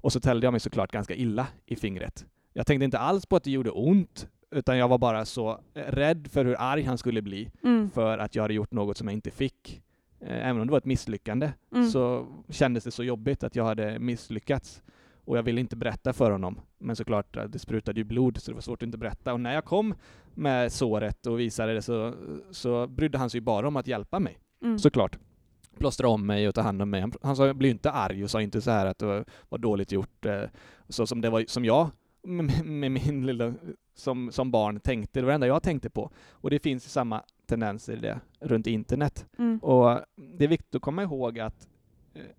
[0.00, 2.26] Och så täljde jag mig såklart ganska illa i fingret.
[2.52, 5.82] Jag tänkte inte alls på att det gjorde ont, utan jag var bara så eh,
[5.82, 7.90] rädd för hur arg han skulle bli Mm.
[7.90, 9.82] för att jag hade gjort något som jag inte fick.
[10.20, 11.90] Eh, Även om det var ett misslyckande Mm.
[11.90, 14.82] så kändes det så jobbigt att jag hade misslyckats.
[15.24, 16.60] Och jag ville inte berätta för honom.
[16.78, 19.32] Men såklart, eh, det sprutade ju blod så det var svårt att inte berätta.
[19.32, 19.94] Och när jag kom
[20.34, 22.14] med såret och visade det så,
[22.50, 24.38] så brydde han sig ju bara om att hjälpa mig.
[24.62, 24.78] Mm.
[24.78, 25.18] Såklart.
[25.78, 27.00] Plåstra om mig och ta hand om mig.
[27.00, 29.58] Han, han sa, blev inte arg och sa inte så här att det var, var
[29.58, 30.26] dåligt gjort.
[30.26, 30.42] Eh,
[30.88, 31.90] så som det var, som jag
[32.22, 33.54] med, med min lilla,
[33.94, 35.20] som, som barn tänkte.
[35.20, 36.10] Det var det enda jag tänkte på.
[36.30, 39.26] Och det finns samma tendenser i det runt internet.
[39.38, 39.58] Mm.
[39.58, 41.68] Och det är viktigt att komma ihåg att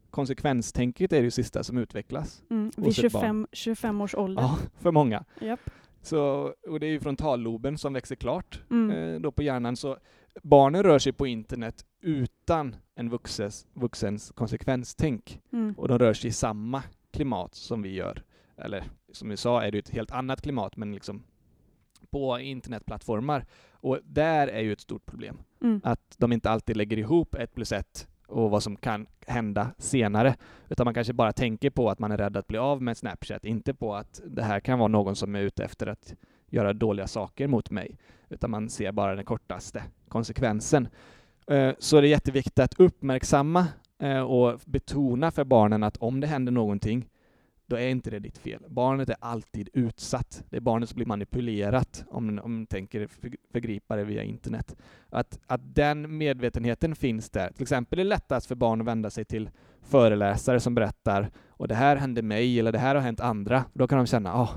[0.10, 2.44] konsekvenstänket är det sista som utvecklas.
[2.50, 2.72] Mm.
[2.78, 4.44] Vid hos ett 25, 25 års ålder.
[4.44, 5.24] Ja, för många.
[5.42, 5.60] Japp.
[6.02, 8.92] Så, och det är ju frontalloben som växer klart Mm.
[8.92, 9.76] eh, då på hjärnan.
[9.76, 9.98] Så
[10.44, 15.40] barnen rör sig på internet utan en vuxens, vuxens konsekvenstänk.
[15.54, 15.74] Mm.
[15.78, 18.24] Och de rör sig i samma klimat som vi gör.
[18.58, 21.24] Eller som vi sa är det ett helt annat klimat, men liksom
[22.10, 23.46] på internetplattformar.
[23.72, 25.38] Och där är ju ett stort problem.
[25.62, 25.82] Mm.
[25.84, 30.36] Att de inte alltid lägger ihop ett plus ett och vad som kan hända senare.
[30.70, 33.46] Utan man kanske bara tänker på att man är rädd att bli av med Snapchat,
[33.46, 36.14] inte på att det här kan vara någon som är ute efter att
[36.50, 37.98] göra dåliga saker mot mig.
[38.30, 40.88] Utan man ser bara den kortaste konsekvensen.
[41.48, 43.68] Eh, så det är jätteviktigt att uppmärksamma
[44.00, 47.10] eh, och betona för barnen att om det händer någonting,
[47.68, 48.64] då är inte det ditt fel.
[48.68, 50.44] Barnet är alltid utsatt.
[50.50, 53.08] Det är barnet som blir manipulerat om, man tänker
[53.52, 54.76] förgripa det via internet.
[55.10, 57.52] Att, att den medvetenheten finns där.
[57.52, 59.50] Till exempel är det lättast för barn att vända sig till
[59.82, 63.66] föreläsare som berättar och det här hände mig eller det här har hänt andra.
[63.74, 64.50] Då kan de känna, ah,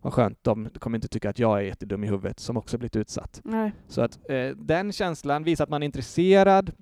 [0.00, 2.96] vad skönt, de kommer inte tycka att jag är jättedum i huvudet som också blivit
[2.96, 3.40] utsatt.
[3.44, 3.72] Nej.
[3.88, 6.72] Så att eh, den känslan, visa att man är intresserad,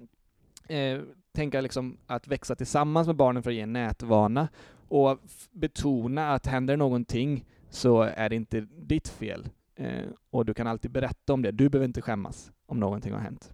[0.69, 1.01] eh,
[1.35, 4.49] tänka liksom att växa tillsammans med barnen för att ge en nätvana
[4.95, 5.19] och
[5.53, 9.49] betona att händer någonting så är det inte ditt fel.
[9.77, 11.51] Eh, och du kan alltid berätta om det.
[11.51, 13.53] Du behöver inte skämmas om någonting har hänt.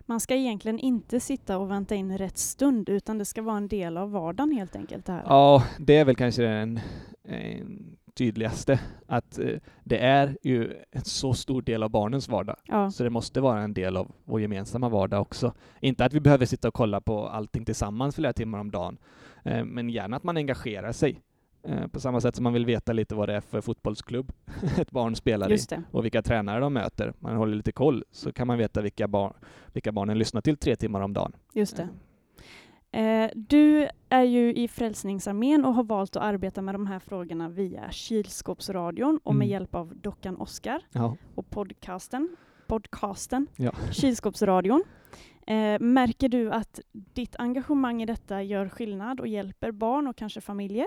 [0.00, 3.68] Man ska egentligen inte sitta och vänta in rätt stund, utan det ska vara en
[3.68, 5.06] del av vardagen helt enkelt.
[5.06, 5.22] Det här.
[5.26, 6.80] Ja, det är väl kanske den
[8.14, 12.90] tydligaste, att eh, det är ju en så stor del av barnens vardag, ja.
[12.90, 15.52] så det måste vara en del av vår gemensamma vardag också.
[15.80, 19.04] Inte att vi behöver sitta och kolla på allting tillsammans flera timmar om dagen, eh,
[19.44, 21.22] men gärna att man engagerar sig.
[21.62, 24.32] Eh, på samma sätt som man vill veta lite vad det är för fotbollsklubb
[24.78, 25.58] ett barn spelar i
[25.90, 27.12] och vilka tränare de möter.
[27.18, 29.32] Man håller lite koll så kan man veta vilka, barn,
[29.72, 31.32] vilka barnen lyssnar till tre timmar om dagen.
[31.54, 31.88] Just det.
[32.92, 37.48] Eh, du är ju i Frälsningsarmén och har valt att arbeta med de här frågorna
[37.48, 39.52] via Kylskåpsradion och med mm.
[39.52, 41.16] hjälp av dockan Oskar ja.
[41.34, 42.36] och podcasten,
[42.66, 43.72] podcasten ja.
[43.90, 44.84] Kylskåpsradion.
[45.46, 50.40] Eh, märker du att ditt engagemang i detta gör skillnad och hjälper barn och kanske
[50.40, 50.86] familjer?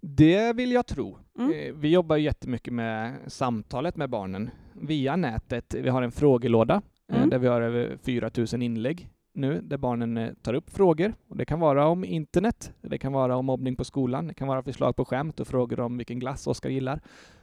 [0.00, 1.18] Det vill jag tro.
[1.38, 1.52] Mm.
[1.52, 5.74] Eh, vi jobbar jättemycket med samtalet med barnen via nätet.
[5.74, 7.30] Vi har en frågelåda mm.
[7.30, 11.14] där vi har över 4 000 inlägg nu där barnen eh, tar upp frågor.
[11.28, 14.48] Och det kan vara om internet, det kan vara om mobbning på skolan, det kan
[14.48, 17.00] vara förslag på skämt och frågor om vilken glass Oskar gillar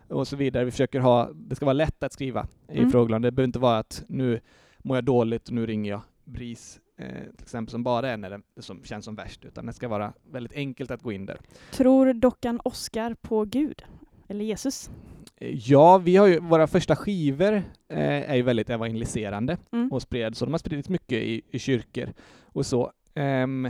[0.08, 0.66] och så vidare.
[0.66, 2.92] Vi försöker ha, det ska vara lätt att skriva i mm.
[2.92, 3.22] frågelådan.
[3.22, 4.40] Det behöver inte vara att nu
[4.78, 6.02] mår jag dåligt och nu ringer jag
[6.32, 9.74] BRIS eh, till exempel som bara är när det som känns som värst, utan det
[9.74, 11.38] ska vara väldigt enkelt att gå in där.
[11.72, 13.84] Tror dockan Oskar på Gud
[14.28, 14.92] eller Jesus?
[15.40, 17.54] Ja, vi har ju, våra första skivor
[17.90, 19.92] eh, är ju väldigt evangeliserande mm.
[19.92, 22.92] och spred, så de har spridits mycket i, i kyrkor och så.
[23.16, 23.70] Um,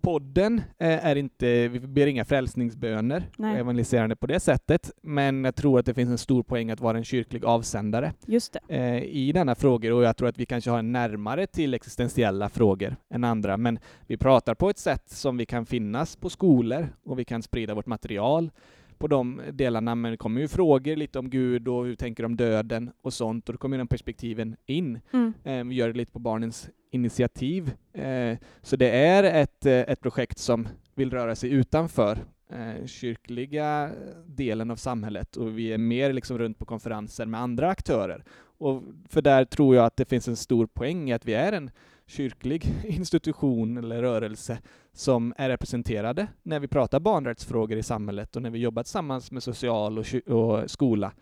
[0.00, 3.58] podden eh, är inte, vi ber inga frälsningsböner, Nej.
[3.58, 6.98] evangeliserande på det sättet, men jag tror att det finns en stor poäng att vara
[6.98, 10.78] en kyrklig avsändare Just eh, i denna frågor och jag tror att vi kanske har
[10.78, 15.46] en närmare till existentiella frågor än andra, men vi pratar på ett sätt som vi
[15.46, 18.50] kan finnas på skolor och vi kan sprida vårt material
[18.98, 22.36] på de delarna, men det kommer ju frågor lite om Gud och hur tänker de
[22.36, 25.00] döden och sånt, och då kommer de perspektiven in.
[25.12, 25.32] Mm.
[25.44, 27.74] Eh, vi gör det lite på barnens initiativ.
[27.92, 32.18] Eh, så det är ett, eh, ett projekt som vill röra sig utanför
[32.50, 33.90] eh, kyrkliga
[34.26, 38.24] delen av samhället och vi är mer liksom runt på konferenser med andra aktörer.
[38.58, 41.52] Och för där tror jag att det finns en stor poäng i att vi är
[41.52, 41.70] en
[42.06, 44.58] kyrklig institution eller rörelse
[44.98, 49.42] som är representerade när vi pratar barnrättsfrågor i samhället och när vi jobbar tillsammans med
[49.42, 51.12] social och, och skola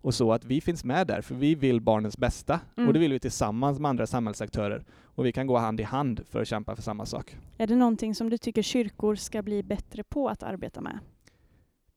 [0.00, 2.88] och så att vi finns med där, för vi vill barnens bästa mm.
[2.88, 6.20] och det vill vi tillsammans med andra samhällsaktörer och vi kan gå hand i hand
[6.30, 7.36] för att kämpa för samma sak.
[7.58, 10.98] Är det någonting som du tycker kyrkor ska bli bättre på att arbeta med?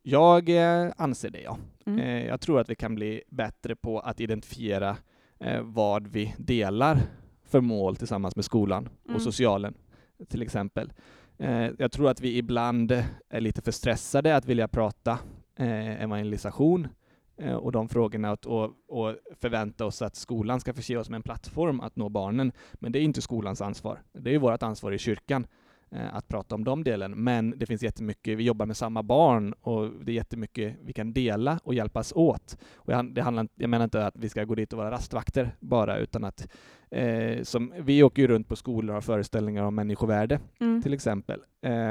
[0.01, 1.57] Jag eh, anser det, ja.
[1.85, 1.99] Mm.
[1.99, 4.97] Eh, jag tror att vi kan bli bättre på att identifiera
[5.39, 7.01] eh, vad vi delar
[7.45, 9.21] för mål tillsammans med skolan och mm.
[9.21, 9.73] socialen,
[10.29, 10.91] till exempel.
[11.39, 12.91] Eh, jag tror att vi ibland
[13.29, 15.19] är lite för stressade att vilja prata
[15.55, 16.87] eh, evangelisation
[17.37, 21.23] eh, och de frågorna och, och, förvänta oss att skolan ska förse oss med en
[21.23, 22.51] plattform att nå barnen.
[22.73, 24.01] Men det är inte skolans ansvar.
[24.13, 27.11] Det är vårt ansvar i kyrkan Eh, att prata om de delen.
[27.23, 31.13] Men det finns jättemycket, vi jobbar med samma barn och det är jättemycket vi kan
[31.13, 32.57] dela och hjälpas åt.
[32.75, 35.97] Och det handlar, jag menar inte att vi ska gå dit och vara rastvakter bara,
[35.97, 36.47] utan att
[36.91, 40.81] eh, som, vi åker ju runt på skolor och har föreställningar om människovärde mm.
[40.81, 41.39] till exempel.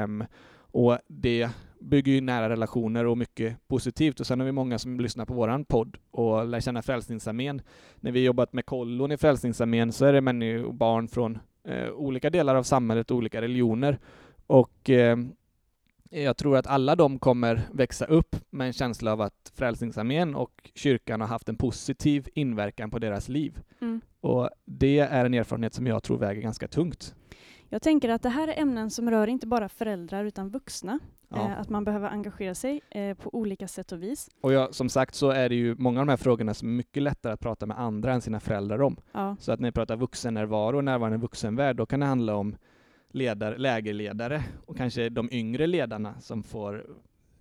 [0.03, 0.23] Um,
[0.71, 4.19] och det bygger ju nära relationer och mycket positivt.
[4.19, 7.61] Och sen har vi många som lyssnar på våran podd och lär känna Frälsningsarmén.
[7.95, 12.29] När vi jobbat med kollon i Frälsningsarmén så är det människor, barn från eh, olika
[12.29, 13.99] delar av samhället och olika religioner.
[14.47, 15.17] Och eh,
[16.09, 20.71] jag tror att alla de kommer växa upp med en känsla av att Frälsningsarmén och
[20.75, 23.59] kyrkan har haft en positiv inverkan på deras liv.
[23.81, 24.01] Mm.
[24.21, 27.15] Och det är en erfarenhet som jag tror väger ganska tungt.
[27.69, 30.99] Jag tänker att det här är ämnen som rör inte bara föräldrar utan vuxna.
[31.29, 31.37] Ja.
[31.37, 34.29] Eh, att man behöver engagera sig eh, på olika sätt och vis.
[34.41, 36.73] Och ja, som sagt så är det ju många av de här frågorna som är
[36.73, 38.97] mycket lättare att prata med andra än sina föräldrar om.
[39.11, 39.35] Ja.
[39.39, 42.55] Så att när vi pratar vuxennärvaro och närvarande vuxenvärld, då kan det handla om
[43.11, 46.85] ledare, lägerledare och kanske de yngre ledarna som får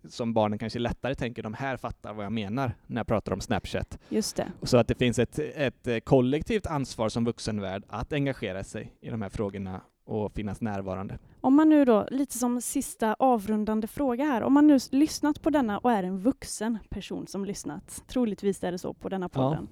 [0.09, 3.41] som barnen kanske lättare tänker, de här fattar vad jag menar när jag pratar om
[3.41, 3.99] Snapchat.
[4.09, 4.53] Just det.
[4.63, 9.23] Så att det finns ett, ett kollektivt ansvar som vuxenvärld att engagera sig i de
[9.23, 11.19] här frågorna och finnas närvarande.
[11.41, 15.51] Om man nu då, lite som sista avrundande fråga här, om man nu lyssnat på
[15.51, 19.69] denna och är en vuxen person som lyssnat, troligtvis är det så på denna podden.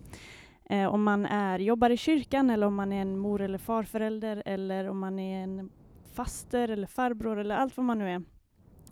[0.69, 0.77] Ja.
[0.77, 4.43] Eh, om man är, jobbar i kyrkan eller om man är en mor eller farförälder
[4.47, 5.71] eller om man är en
[6.13, 8.23] faster eller farbror eller allt vad man nu är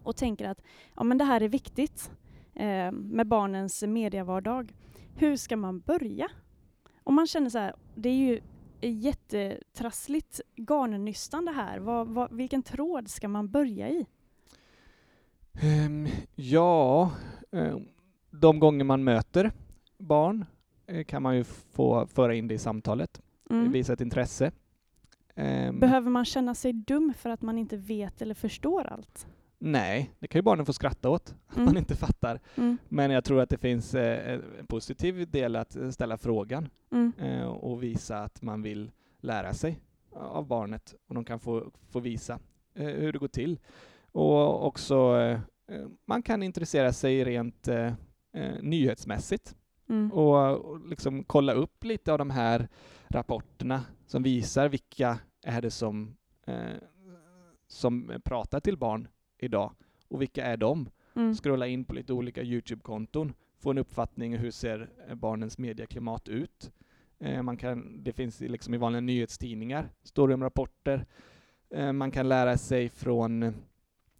[0.03, 0.63] och tänker att
[0.97, 2.11] ja, men det här är viktigt
[2.55, 4.75] eh, med barnens medievardag.
[5.17, 6.29] Hur ska man börja?
[7.05, 8.41] Om man känner så här, det är ju
[8.89, 11.79] jättetrassligt garnnystande här.
[11.79, 14.07] Vad, vad, vilken tråd ska man börja i?
[15.63, 17.13] Um, ja,
[17.51, 17.89] um,
[18.31, 19.53] de gånger man möter
[19.99, 20.45] barn
[20.93, 23.21] uh, kan man ju få föra in det i samtalet,
[23.51, 23.73] mm.
[23.73, 24.53] visa ett intresse.
[25.37, 29.27] Um, Behöver man känna sig dum för att man inte vet eller förstår allt?
[29.59, 31.67] Nej, det kan ju barnen få skratta åt, att mm.
[31.67, 32.41] man inte fattar.
[32.57, 32.79] Mm.
[32.89, 37.13] Men jag tror att det finns eh, en positiv del att ställa frågan mm.
[37.19, 38.91] eh, och visa att man vill
[39.21, 39.81] lära sig
[40.15, 42.39] av barnet och de kan få, få visa
[42.75, 43.59] eh, hur det går till.
[44.13, 47.93] Och också, eh, eh, man kan intressera sig rent eh,
[48.61, 49.57] nyhetsmässigt
[49.89, 50.13] mm.
[50.13, 52.69] och, och liksom kolla upp lite av de här
[53.09, 56.17] rapporterna som visar vilka är det som,
[57.69, 59.73] som pratar till barn idag
[60.09, 60.91] och vilka är de?
[61.17, 61.35] Mm.
[61.35, 66.73] Scrolla in på lite olika Youtube-konton, få en uppfattning hur ser eh, barnens medieklimat ut.
[67.19, 71.07] Eh, man kan, det finns liksom i vanliga nyhetstidningar, står det om rapporter.
[71.71, 73.55] Eh, man kan lära sig från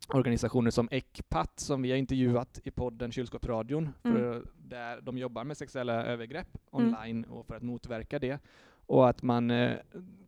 [0.09, 4.47] organisationer som ECPAT som vi har intervjuat i podden Kylskåpsradion, mm.
[4.57, 6.87] där de jobbar med sexuella övergrepp mm.
[6.87, 8.39] online och för att motverka det.
[8.87, 9.77] Och att man eh,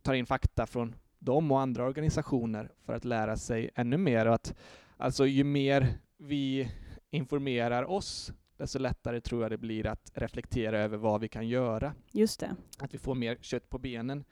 [0.01, 4.25] tar in fakta från dem och andra organisationer för att lära sig ännu mer.
[4.25, 4.55] Och att,
[4.97, 5.87] alltså ju mer
[6.17, 6.71] vi
[7.09, 11.93] informerar oss, desto lättare tror jag det blir att reflektera över vad vi kan göra.
[12.11, 12.55] Just det.
[12.79, 14.25] Att vi får mer kött på benen,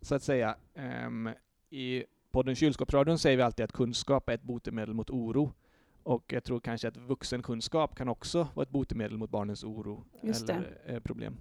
[0.00, 0.56] så att säga.
[1.06, 1.30] Um,
[1.70, 5.52] I podden Kylskåpsradion säger vi alltid att kunskap är ett botemedel mot oro.
[6.02, 10.48] Och jag tror kanske att vuxenkunskap kan också vara ett botemedel mot barnens oro Just
[10.48, 10.92] eller det.
[10.92, 11.36] Eh, problem.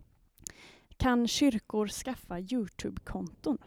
[0.97, 3.57] Kan kyrkor skaffa Youtube-konton?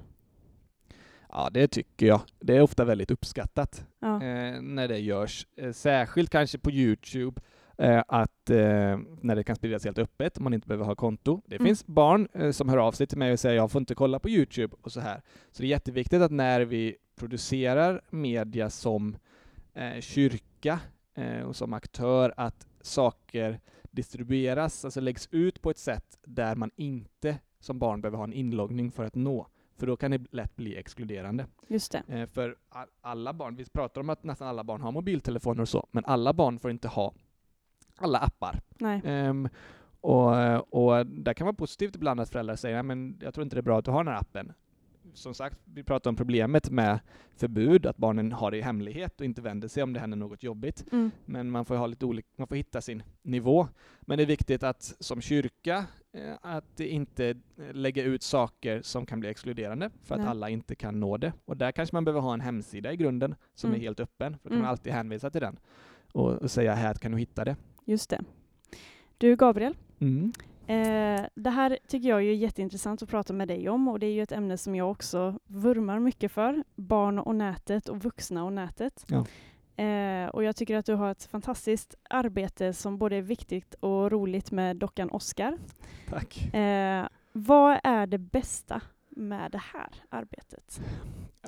[1.35, 2.21] Ja, det tycker jag.
[2.41, 4.15] Det är ofta väldigt uppskattat ja.
[4.15, 5.47] eh, när det görs.
[5.57, 7.41] Eh, särskilt kanske på Youtube,
[7.79, 11.41] eh, att eh, när det kan spridas helt öppet, man inte behöver ha konto.
[11.47, 11.67] Det mm.
[11.67, 14.19] finns barn eh, som hör av sig till mig och säger jag får inte kolla
[14.19, 15.23] på Youtube och så här.
[15.53, 19.17] Så det är jätteviktigt att när vi producerar media som
[19.75, 20.81] eh, kyrka
[21.47, 23.61] och som aktör, att saker
[23.91, 28.33] distribueras, alltså läggs ut på ett sätt där man inte som barn behöver ha en
[28.33, 29.47] inloggning för att nå.
[29.77, 31.47] För då kan det lätt bli exkluderande.
[31.69, 32.03] Just det.
[32.09, 32.57] Eh, för
[33.01, 36.33] alla barn, vi pratar om att nästan alla barn har mobiltelefoner och så, men alla
[36.33, 37.15] barn får inte ha
[37.97, 38.61] alla appar.
[38.79, 39.29] Nej.
[39.29, 39.49] Um,
[40.01, 40.31] och,
[40.75, 43.63] och där kan vara positivt ibland att föräldrar säger, men jag tror inte det är
[43.63, 44.53] bra att du har den här appen
[45.15, 46.99] som sagt, vi pratar om problemet med
[47.37, 50.43] förbud, att barnen har det i hemlighet och inte vänder sig om det händer något
[50.43, 50.85] jobbigt.
[50.93, 51.11] Mm.
[51.25, 53.69] Men man får, ha lite olika, man får hitta sin nivå.
[54.01, 57.35] Men det är viktigt att som kyrka, eh, att inte
[57.73, 60.25] lägga ut saker som kan bli exkluderande, för Nej.
[60.25, 61.33] att alla inte kan nå det.
[61.45, 63.81] Och där kanske man behöver ha en hemsida i grunden som mm.
[63.81, 64.63] är helt öppen, för då kan mm.
[64.63, 65.59] man alltid hänvisa till den
[66.15, 67.57] och, och säga här kan du hitta det.
[67.85, 68.25] Just det.
[69.19, 70.33] Du Gabriel, mm.
[70.67, 74.13] Eh, det här tycker jag är jätteintressant att prata med dig om och det är
[74.13, 76.65] ju ett ämne som jag också vurmar mycket för.
[76.75, 79.07] Barn och nätet och vuxna och nätet.
[79.09, 79.27] Ja.
[79.85, 84.11] Eh, och jag tycker att du har ett fantastiskt arbete som både är viktigt och
[84.11, 85.59] roligt med dockan Oscar.
[86.09, 86.55] Tack.
[86.55, 90.81] Eh, vad är det bästa med det här arbetet?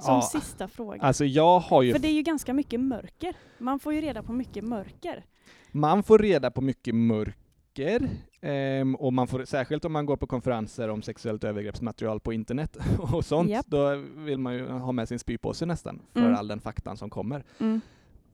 [0.00, 1.00] Som ja, sista fråga.
[1.02, 1.92] Alltså jag har ju...
[1.92, 3.36] För det är ju ganska mycket mörker.
[3.58, 5.24] Man får ju reda på mycket mörker.
[5.72, 8.10] Man får reda på mycket mörker
[8.46, 12.76] um, och man får, särskilt om man går på konferenser om sexuellt övergreppsmaterial på internet
[12.98, 13.66] och sånt, yep.
[13.66, 16.34] då vill man ju ha med sin spypåse nästan, för mm.
[16.34, 17.44] all den faktan som kommer.
[17.58, 17.80] Mm.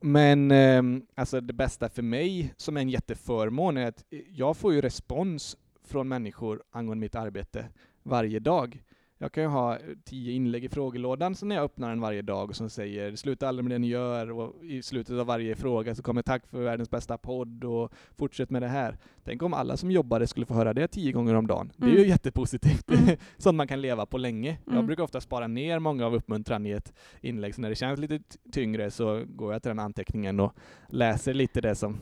[0.01, 4.73] Men um, alltså det bästa för mig, som är en jätteförmån, är att jag får
[4.73, 7.65] ju respons från människor angående mitt arbete
[8.03, 8.83] varje dag.
[9.23, 12.55] Jag kan ju ha tio inlägg i frågelådan så när jag öppnar den varje dag
[12.55, 16.03] som säger sluta aldrig med det ni gör och i slutet av varje fråga så
[16.03, 18.97] kommer tack för världens bästa podd och fortsätt med det här.
[19.23, 21.71] Tänk om alla som jobbade skulle få höra det tio gånger om dagen.
[21.77, 22.09] Det är ju mm.
[22.09, 22.89] jättepositivt.
[22.89, 23.17] Mm.
[23.37, 24.57] Sånt man kan leva på länge.
[24.65, 24.75] Mm.
[24.75, 27.99] Jag brukar ofta spara ner många av uppmuntran i ett inlägg, så när det känns
[27.99, 28.19] lite
[28.51, 30.53] tyngre så går jag till den anteckningen och
[30.87, 31.99] läser lite det som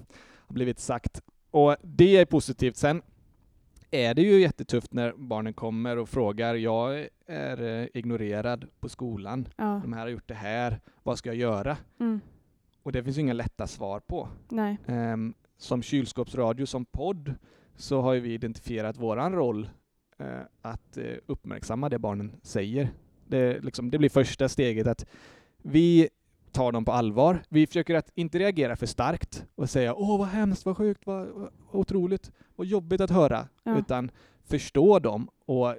[0.48, 1.22] har blivit sagt.
[1.52, 2.78] Och det är positivt.
[2.78, 3.02] Sen
[3.92, 9.48] är det ju jättetufft när barnen kommer och frågar, jag är eh, ignorerad på skolan,
[9.56, 9.80] ja.
[9.84, 11.78] de här har gjort det här, vad ska jag göra?
[12.00, 12.20] Mm.
[12.84, 14.30] Och det finns ju inga lätta svar på.
[14.86, 17.34] Um, som kylskåpsradio, som podd,
[17.76, 19.70] så har vi identifierat våran roll
[20.22, 20.28] uh,
[20.62, 22.90] att uh, uppmärksamma det barnen säger.
[23.28, 25.06] Det, liksom, det blir första steget att
[25.58, 26.10] vi
[26.52, 27.44] tar dem på allvar.
[27.50, 31.28] Vi försöker att inte reagera för starkt och säga åh vad hemskt, vad sjukt, vad,
[31.28, 33.78] vad otroligt, vad jobbigt att höra, Ja.
[33.78, 34.12] utan
[34.44, 35.76] förstå dem och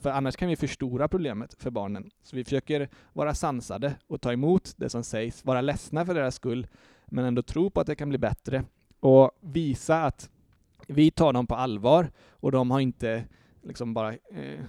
[0.00, 2.10] för annars kan vi förstora problemet för barnen.
[2.22, 6.34] Så vi försöker vara sansade och ta emot det som sägs, vara ledsna för deras
[6.34, 6.66] skull,
[7.06, 8.64] men ändå tro på att det kan bli bättre
[9.00, 10.30] och visa att
[10.86, 13.24] vi tar dem på allvar och de har inte
[13.62, 14.60] liksom bara eh,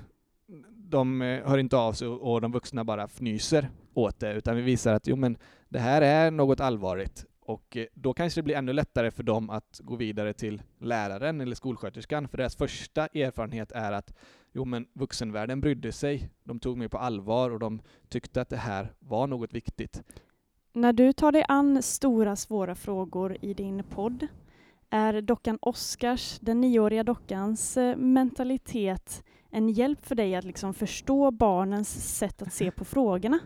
[0.72, 4.56] de eh, hör inte av sig och och de vuxna bara fnyser åt det, utan
[4.56, 5.38] vi visar att jo men
[5.70, 9.50] det här är något allvarligt och eh, då kanske det blir ännu lättare för dem
[9.50, 14.14] att gå vidare till läraren eller skolsköterskan, för deras första erfarenhet är att
[14.54, 18.58] jo men vuxenvärlden brydde sig, de tog mig på allvar och de tyckte att det
[18.58, 20.04] här var något viktigt.
[20.74, 24.28] När du tar dig an stora svåra frågor i din podd,
[24.90, 31.32] är dockan Oscars, den nioåriga dockans eh, mentalitet en hjälp för dig att liksom förstå
[31.32, 33.40] barnens sätt att se på frågorna?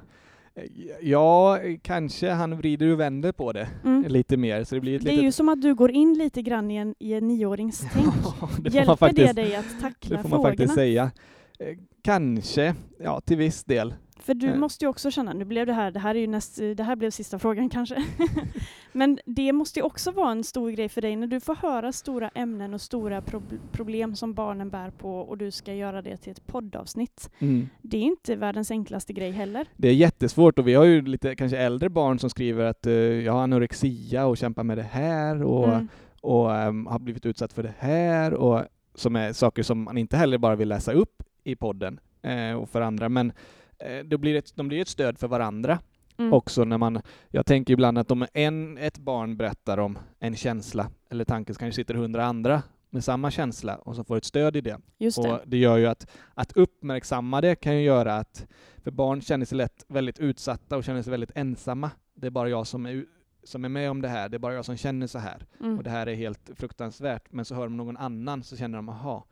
[1.01, 4.05] Ja, kanske han vrider och vänder på det Mm.
[4.07, 5.26] lite mer, så det blir ett Det är litet...
[5.26, 8.05] ju som att du går in lite grann i en, i en nioårings tänk.
[8.41, 10.49] Ja, det Hjälper faktiskt, det dig att tackla det får man frågorna?
[10.49, 11.12] faktiskt säga.
[11.60, 13.93] Eh, Kanske, ja till viss del.
[14.20, 14.55] För du Eh.
[14.55, 16.95] måste ju också känna, nu blev det här, det här, är ju näst, det här
[16.95, 18.03] blev sista frågan kanske.
[18.91, 21.91] Men det måste ju också vara en stor grej för dig när du får höra
[21.91, 26.17] stora ämnen och stora prob- problem som barnen bär på och du ska göra det
[26.17, 27.30] till ett poddavsnitt.
[27.39, 27.70] Mm.
[27.82, 29.67] Det är inte världens enklaste grej heller.
[29.78, 32.93] Det är jättesvårt och vi har ju lite kanske äldre barn som skriver att eh,
[32.93, 35.88] jag har anorexia och kämpar med det här och, Mm.
[36.22, 38.63] och ehm, har blivit utsatt för det här och
[38.95, 42.70] som är saker som man inte heller bara vill läsa upp i podden eh, och
[42.70, 43.32] för andra men
[43.80, 45.80] eh, det blir ett, de blir ett stöd för varandra
[46.19, 46.34] Mm.
[46.34, 50.89] också när man, jag tänker ibland att om en, ett barn berättar om en känsla
[51.09, 54.55] eller tanke så kanske sitter hundra andra med samma känsla och som får ett stöd
[54.55, 54.80] i det.
[54.97, 55.32] Just det.
[55.32, 58.47] Och det gör ju att, att uppmärksamma det kan ju göra att,
[58.84, 61.91] för barn känner sig lätt väldigt utsatta och känner sig väldigt ensamma.
[62.13, 63.05] Det är bara jag som är,
[63.43, 65.45] som är med om det här, det är bara jag som känner så här.
[65.59, 65.77] Mm.
[65.77, 67.32] Och det här är helt fruktansvärt.
[67.32, 69.25] Men så hör de någon annan så känner de, aha,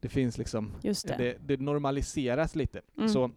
[0.00, 1.16] det finns liksom, Just det.
[1.16, 2.80] det, det normaliseras lite.
[2.96, 3.08] Mm.
[3.08, 3.30] Så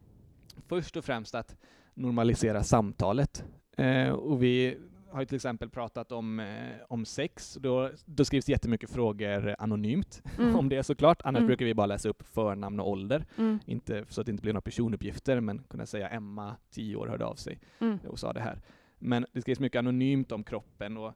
[0.67, 1.55] först och främst att
[1.93, 3.43] normalisera samtalet.
[3.77, 4.77] Eh, och vi
[5.11, 7.57] har ju till exempel pratat om, eh, om sex.
[7.61, 10.55] Då, då skrivs jättemycket frågor anonymt Mm.
[10.55, 11.21] om det såklart.
[11.25, 11.47] Annars Mm.
[11.47, 13.25] brukar vi bara läsa upp förnamn och ålder.
[13.37, 13.59] Mm.
[13.65, 17.25] Inte, så att det inte blir några personuppgifter, men kunna säga Emma, 10 år, hörde
[17.25, 17.99] av sig Mm.
[18.07, 18.61] och sa det här.
[18.99, 21.13] Men det skrivs mycket anonymt om kroppen och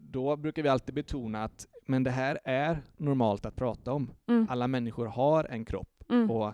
[0.00, 4.10] då brukar vi alltid betona att men det här är normalt att prata om.
[4.28, 4.46] Mm.
[4.50, 6.30] Alla människor har en kropp Mm.
[6.30, 6.52] och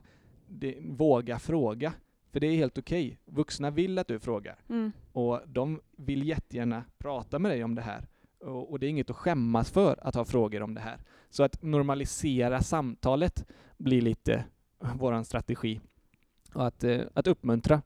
[0.49, 1.93] det, våga fråga.
[2.33, 3.19] För det är helt okej.
[3.25, 4.93] Vuxna vill att du frågar Mm.
[5.13, 8.07] och de vill jättegärna prata med dig om det här.
[8.41, 10.99] Och, och det är inget att skämmas för att ha frågor om det här.
[11.31, 13.45] Så att normalisera samtalet
[13.77, 14.45] blir lite
[14.95, 15.81] våran strategi.
[16.55, 17.83] Och att, eh, att uppmuntra.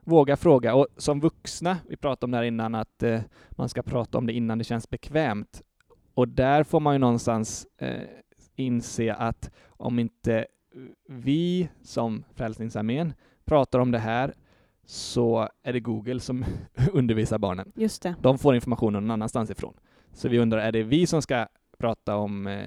[0.00, 0.74] Våga fråga.
[0.74, 3.20] Och som vuxna, vi pratade om det här innan, att eh,
[3.50, 5.62] man ska prata om det innan det känns bekvämt.
[6.14, 8.02] Och där får man ju någonstans eh,
[8.56, 10.46] inse att om inte
[11.08, 13.14] vi som Frälsningsarmén
[13.46, 14.34] pratar om det här
[14.86, 16.44] så är det Google som
[16.92, 17.72] undervisar barnen.
[17.74, 18.14] Just det.
[18.20, 19.74] De får informationen någon annanstans ifrån.
[20.12, 21.46] Så vi undrar, är det vi som ska
[21.78, 22.66] prata om eh,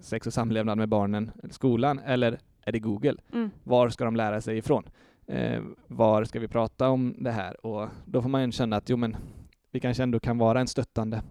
[0.00, 3.14] sex och samlevnad med barnen skolan eller är det Google?
[3.32, 3.50] Mm.
[3.64, 4.84] Var ska de lära sig ifrån?
[5.26, 7.66] Eh, var ska vi prata om det här?
[7.66, 9.16] Och då får man ju känna att jo, men
[9.70, 11.22] vi kanske ändå kan vara en stöttande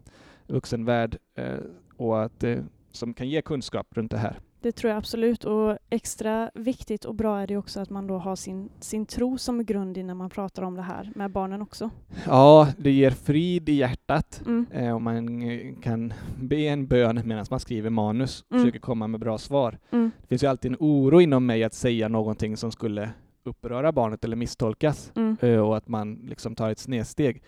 [0.48, 1.60] vuxenvärld eh,
[1.98, 2.58] och att, eh,
[2.92, 4.40] som kan ge kunskap runt det här.
[4.66, 5.44] Det tror jag absolut.
[5.44, 9.38] Och extra viktigt och bra är det också att man då har sin, sin tro
[9.38, 11.90] som grund innan man pratar om det här med barnen också.
[12.26, 14.66] Ja, det ger frid i hjärtat Mm.
[14.72, 18.64] eh, och man kan be en bön medan man skriver manus och Mm.
[18.66, 19.78] försöker komma med bra svar.
[19.92, 20.12] Mm.
[20.22, 23.10] Det finns ju alltid en oro inom mig att säga någonting som skulle
[23.44, 25.38] uppröra barnet eller misstolkas Mm.
[25.42, 27.44] eh, och att man liksom tar ett snedsteg.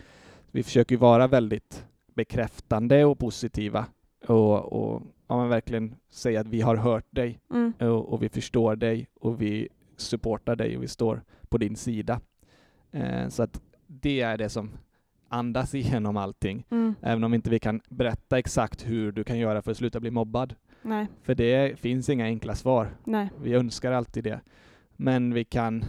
[0.52, 3.86] Vi försöker ju vara väldigt bekräftande och positiva
[4.30, 7.74] och, och ja, men verkligen säga att vi har hört dig Mm.
[7.80, 9.68] och, och vi förstår dig och vi
[9.98, 12.20] supportar dig och vi står på din sida.
[12.92, 14.70] Eh, så att det är det som
[15.30, 16.66] andas igenom allting.
[16.70, 16.96] Mm.
[17.02, 20.12] Även om inte vi kan berätta exakt hur du kan göra för att sluta bli
[20.12, 20.56] mobbad.
[20.82, 22.90] Nej, För det finns inga enkla svar.
[23.04, 23.30] nej.
[23.42, 24.40] Vi önskar alltid det.
[24.96, 25.84] Men vi kan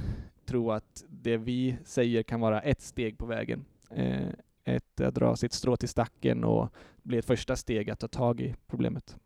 [0.47, 3.65] tro att det vi säger kan vara ett steg på vägen.
[3.91, 4.29] Eh,
[4.69, 6.69] ett att dra sitt strå till stacken och
[7.03, 9.17] bli ett första steg att ta tag i problemet.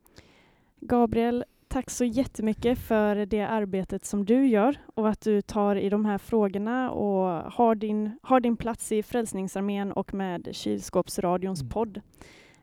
[0.80, 5.88] Gabriel, tack så jättemycket för det arbetet som du gör och att du tar i
[5.88, 11.70] de här frågorna och har din, har din plats i Frälsningsarmén och med Kylskåpsradions Mm.
[11.70, 12.00] podd.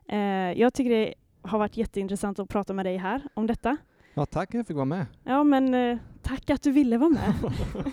[0.08, 0.18] Eh,
[0.60, 3.76] jag tycker det har varit jätteintressant att prata med dig här om detta.
[4.14, 5.06] Ja, tack att jag fick vara med.
[5.24, 7.34] Ja, men eh, tack att du ville vara med.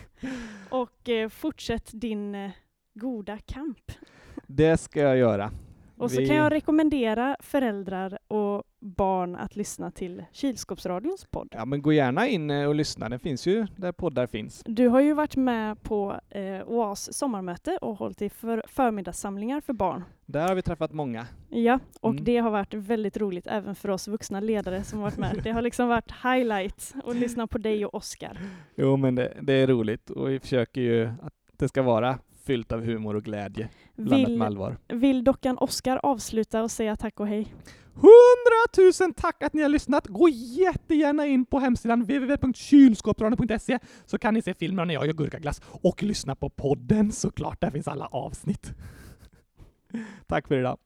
[0.69, 2.51] och eh, fortsätt din eh,
[2.93, 3.91] goda kamp.
[4.47, 5.51] Det ska jag göra.
[5.97, 11.47] Och så Vi- kan jag rekommendera föräldrar och barn att lyssna till Kylskåpsradions podd.
[11.51, 13.09] Ja, men gå gärna in eh, och lyssna.
[13.09, 14.63] Den finns ju där poddar finns.
[14.65, 19.73] Du har ju varit med på eh, OAS sommarmöte och hållit i för förmiddagssamlingar för
[19.73, 20.03] barn.
[20.25, 21.27] Där har vi träffat många.
[21.49, 22.23] Ja, och Mm.
[22.23, 25.39] det har varit väldigt roligt även för oss vuxna ledare som varit med.
[25.43, 28.37] Det har liksom varit highlight att lyssna på dig och Oskar.
[28.75, 32.71] Jo, men det, det är roligt och vi försöker ju att det ska vara fyllt
[32.71, 34.77] av humor och glädje, blandat Vill, med allvar.
[34.87, 37.53] vill dockan Oskar avsluta och säga tack och hej?
[37.93, 40.07] Hundratusen tack att ni har lyssnat!
[40.07, 45.61] Gå jättegärna in på hemsidan www.kylskåpsradion.se så kan ni se filmen när jag gör gurkaglass
[45.65, 47.61] och lyssna på podden såklart.
[47.61, 48.73] Där finns alla avsnitt.
[50.27, 50.77] tack för idag.